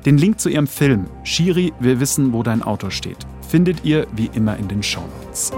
Den 0.05 0.17
Link 0.17 0.37
zu 0.41 0.49
ihrem 0.49 0.67
Film 0.67 1.05
Shiri, 1.23 1.71
wir 1.79 2.01
wissen, 2.01 2.33
wo 2.33 2.43
dein 2.43 2.61
Auto 2.61 2.89
steht, 2.89 3.19
findet 3.47 3.85
ihr 3.85 4.05
wie 4.13 4.29
immer 4.33 4.57
in 4.57 4.67
den 4.67 4.83
Shownotes. 4.83 5.51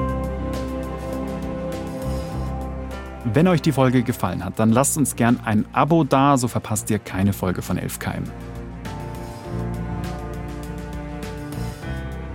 Wenn 3.23 3.47
euch 3.47 3.63
die 3.63 3.71
Folge 3.71 4.03
gefallen 4.03 4.45
hat, 4.45 4.59
dann 4.59 4.71
lasst 4.71 4.99
uns 4.99 5.15
gern 5.15 5.39
ein 5.43 5.65
Abo 5.73 6.03
da, 6.03 6.37
so 6.37 6.47
verpasst 6.47 6.91
ihr 6.91 6.99
keine 6.99 7.33
Folge 7.33 7.63
von 7.63 7.79
11KM. 7.79 8.25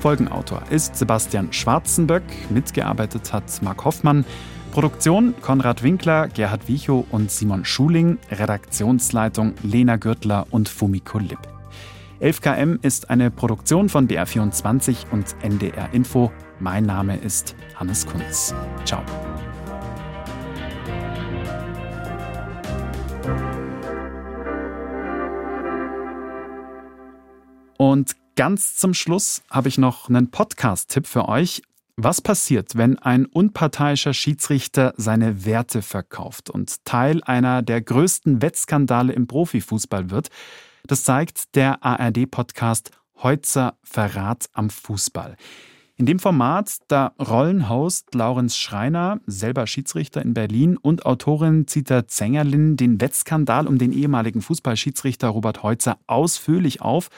Folgenautor 0.00 0.62
ist 0.70 0.96
Sebastian 0.96 1.52
Schwarzenböck, 1.52 2.24
mitgearbeitet 2.50 3.32
hat 3.32 3.62
Marc 3.62 3.84
Hoffmann, 3.84 4.24
Produktion 4.72 5.34
Konrad 5.40 5.84
Winkler, 5.84 6.26
Gerhard 6.26 6.66
Wiechow 6.66 7.04
und 7.12 7.30
Simon 7.30 7.64
Schuling, 7.64 8.18
Redaktionsleitung 8.32 9.54
Lena 9.62 9.94
Gürtler 9.94 10.48
und 10.50 10.68
Fumiko 10.68 11.20
Lipp. 11.20 11.59
11KM 12.20 12.84
ist 12.84 13.08
eine 13.08 13.30
Produktion 13.30 13.88
von 13.88 14.06
BR24 14.06 15.10
und 15.10 15.34
NDR 15.42 15.94
Info. 15.94 16.30
Mein 16.58 16.84
Name 16.84 17.16
ist 17.16 17.56
Hannes 17.76 18.06
Kunz. 18.06 18.54
Ciao. 18.84 19.02
Und 27.78 28.14
ganz 28.36 28.76
zum 28.76 28.92
Schluss 28.92 29.42
habe 29.50 29.68
ich 29.68 29.78
noch 29.78 30.10
einen 30.10 30.30
Podcast-Tipp 30.30 31.06
für 31.06 31.26
euch. 31.26 31.62
Was 31.96 32.20
passiert, 32.20 32.76
wenn 32.76 32.98
ein 32.98 33.24
unparteiischer 33.24 34.12
Schiedsrichter 34.12 34.92
seine 34.98 35.46
Werte 35.46 35.80
verkauft 35.80 36.50
und 36.50 36.84
Teil 36.84 37.22
einer 37.24 37.62
der 37.62 37.80
größten 37.80 38.42
Wettskandale 38.42 39.14
im 39.14 39.26
Profifußball 39.26 40.10
wird? 40.10 40.28
Das 40.86 41.04
zeigt 41.04 41.54
der 41.56 41.84
ARD-Podcast 41.84 42.90
Heutzer 43.22 43.78
Verrat 43.82 44.48
am 44.52 44.70
Fußball. 44.70 45.36
In 45.96 46.06
dem 46.06 46.18
Format, 46.18 46.78
da 46.88 47.12
rollen 47.20 47.68
Host 47.68 48.14
Laurenz 48.14 48.56
Schreiner, 48.56 49.20
selber 49.26 49.66
Schiedsrichter 49.66 50.22
in 50.22 50.32
Berlin, 50.32 50.78
und 50.78 51.04
Autorin 51.04 51.66
Zita 51.66 52.08
Zengerlin 52.08 52.78
den 52.78 53.02
Wettskandal 53.02 53.66
um 53.66 53.76
den 53.76 53.92
ehemaligen 53.92 54.40
Fußballschiedsrichter 54.40 55.28
Robert 55.28 55.62
Heutzer 55.62 55.98
ausführlich 56.06 56.80
auf 56.80 57.10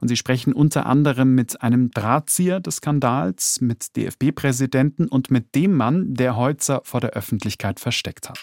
und 0.00 0.08
sie 0.08 0.16
sprechen 0.16 0.52
unter 0.52 0.86
anderem 0.86 1.34
mit 1.34 1.62
einem 1.62 1.90
Drahtzieher 1.90 2.60
des 2.60 2.76
Skandals, 2.76 3.60
mit 3.60 3.96
DFB-Präsidenten 3.96 5.08
und 5.08 5.30
mit 5.30 5.54
dem 5.54 5.74
Mann, 5.74 6.14
der 6.14 6.36
Heutzer 6.36 6.80
vor 6.84 7.00
der 7.00 7.10
Öffentlichkeit 7.10 7.80
versteckt 7.80 8.28
hat. 8.28 8.38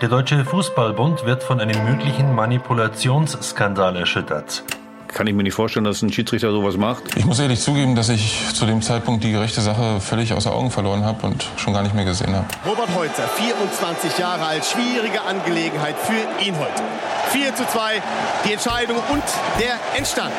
Der 0.00 0.08
Deutsche 0.08 0.44
Fußballbund 0.44 1.24
wird 1.24 1.42
von 1.42 1.60
einem 1.60 1.84
möglichen 1.84 2.34
Manipulationsskandal 2.34 3.96
erschüttert. 3.96 4.64
Kann 5.08 5.26
ich 5.26 5.34
mir 5.34 5.42
nicht 5.42 5.54
vorstellen, 5.54 5.84
dass 5.84 6.02
ein 6.02 6.12
Schiedsrichter 6.12 6.52
sowas 6.52 6.76
macht. 6.76 7.16
Ich 7.16 7.24
muss 7.24 7.38
ehrlich 7.38 7.60
zugeben, 7.60 7.96
dass 7.96 8.10
ich 8.10 8.52
zu 8.52 8.66
dem 8.66 8.82
Zeitpunkt 8.82 9.24
die 9.24 9.32
gerechte 9.32 9.62
Sache 9.62 10.00
völlig 10.00 10.34
außer 10.34 10.52
Augen 10.52 10.70
verloren 10.70 11.04
habe 11.04 11.26
und 11.26 11.46
schon 11.56 11.72
gar 11.72 11.82
nicht 11.82 11.94
mehr 11.94 12.04
gesehen 12.04 12.34
habe. 12.34 12.46
Robert 12.66 12.94
Heutzer, 12.94 13.26
24 13.26 14.18
Jahre 14.18 14.44
alt, 14.44 14.64
schwierige 14.64 15.22
Angelegenheit 15.22 15.96
für 15.96 16.44
ihn 16.44 16.54
heute. 16.58 16.82
4 17.30 17.54
zu 17.54 17.66
2, 17.66 18.02
die 18.46 18.52
Entscheidung 18.52 18.98
und 19.10 19.24
der 19.58 19.78
Endstand. 19.96 20.32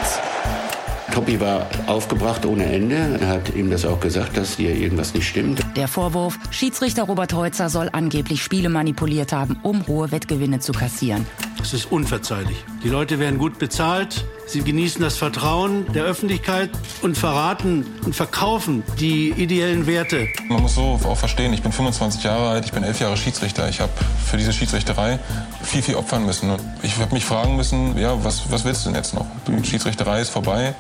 Toppi 1.14 1.40
war 1.40 1.68
aufgebracht 1.88 2.46
ohne 2.46 2.66
Ende. 2.66 3.18
Er 3.20 3.28
hat 3.28 3.56
ihm 3.56 3.70
das 3.70 3.86
auch 3.86 4.00
gesagt, 4.00 4.38
dass 4.38 4.56
hier 4.56 4.76
irgendwas 4.76 5.14
nicht 5.14 5.28
stimmt. 5.28 5.64
Der 5.76 5.88
Vorwurf, 5.88 6.38
Schiedsrichter 6.52 7.04
Robert 7.04 7.34
Heutzer 7.34 7.70
soll 7.70 7.90
angeblich 7.92 8.44
Spiele 8.44 8.70
manipuliert 8.70 9.34
haben, 9.34 9.60
um 9.64 9.86
hohe 9.88 10.12
Wettgewinne 10.12 10.60
zu 10.60 10.72
kassieren. 10.72 11.26
Das 11.60 11.74
ist 11.74 11.92
unverzeihlich. 11.92 12.64
Die 12.84 12.88
Leute 12.88 13.20
werden 13.20 13.38
gut 13.38 13.60
bezahlt, 13.60 14.26
sie 14.48 14.62
genießen 14.62 15.02
das 15.02 15.18
Vertrauen 15.18 15.92
der 15.92 16.06
Öffentlichkeit 16.06 16.70
und 17.02 17.18
verraten 17.18 17.86
und 18.06 18.16
verkaufen 18.16 18.82
die 18.98 19.32
ideellen 19.32 19.86
Werte. 19.86 20.30
Man 20.48 20.62
muss 20.62 20.76
so 20.76 20.98
auch 21.04 21.18
verstehen, 21.18 21.52
ich 21.52 21.62
bin 21.62 21.74
25 21.74 22.24
Jahre 22.24 22.50
alt, 22.50 22.66
ich 22.66 22.72
bin 22.72 22.84
elf 22.84 23.02
Jahre 23.02 23.18
Schiedsrichter. 23.18 23.68
Ich 23.68 23.82
habe 23.82 23.92
für 24.26 24.38
diese 24.38 24.54
Schiedsrichterei 24.54 25.20
viel, 25.62 25.82
viel 25.82 25.96
opfern 25.96 26.26
müssen. 26.26 26.50
Ich 26.82 26.98
habe 26.98 27.14
mich 27.14 27.26
fragen 27.26 27.58
müssen, 27.58 27.98
ja, 27.98 28.24
was, 28.24 28.50
was 28.50 28.64
willst 28.64 28.86
du 28.86 28.90
denn 28.90 28.96
jetzt 28.96 29.14
noch? 29.14 29.26
Die 29.46 29.68
Schiedsrichterei 29.68 30.22
ist 30.22 30.30
vorbei, 30.30 30.74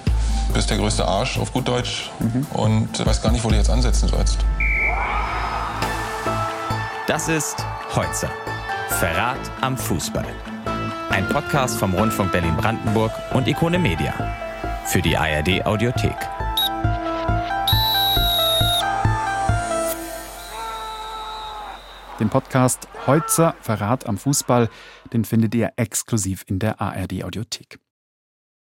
du 0.48 0.54
bist 0.54 0.70
der 0.70 0.78
größte 0.78 1.06
Arsch 1.06 1.38
auf 1.39 1.52
gut 1.52 1.68
Deutsch 1.68 2.10
mhm. 2.20 2.48
und 2.54 3.06
weiß 3.06 3.22
gar 3.22 3.34
nicht, 3.34 3.44
wo 3.44 3.50
du 3.50 3.56
jetzt 3.56 3.70
ansetzen 3.70 4.08
sollst. 4.08 4.38
Das 7.06 7.28
ist 7.28 7.58
Heutzer. 7.96 8.30
Verrat 8.89 9.39
am 9.62 9.78
Fußball. 9.78 10.26
Ein 11.10 11.28
Podcast 11.28 11.78
vom 11.78 11.93
Rundfunk 11.95 12.32
Berlin-Brandenburg 12.32 13.12
und 13.34 13.48
Ikone 13.48 13.80
Media. 13.80 14.13
Für 14.86 15.02
die 15.02 15.17
ARD 15.17 15.65
Audiothek. 15.65 16.15
Den 22.19 22.30
Podcast 22.30 22.88
Heutzer 23.08 23.56
Verrat 23.62 24.08
am 24.08 24.17
Fußball, 24.17 24.69
den 25.12 25.26
findet 25.26 25.56
ihr 25.56 25.74
exklusiv 25.78 26.43
in 26.48 26.60
der 26.60 26.80
ARD 26.80 27.24
Audiothek. 27.24 27.80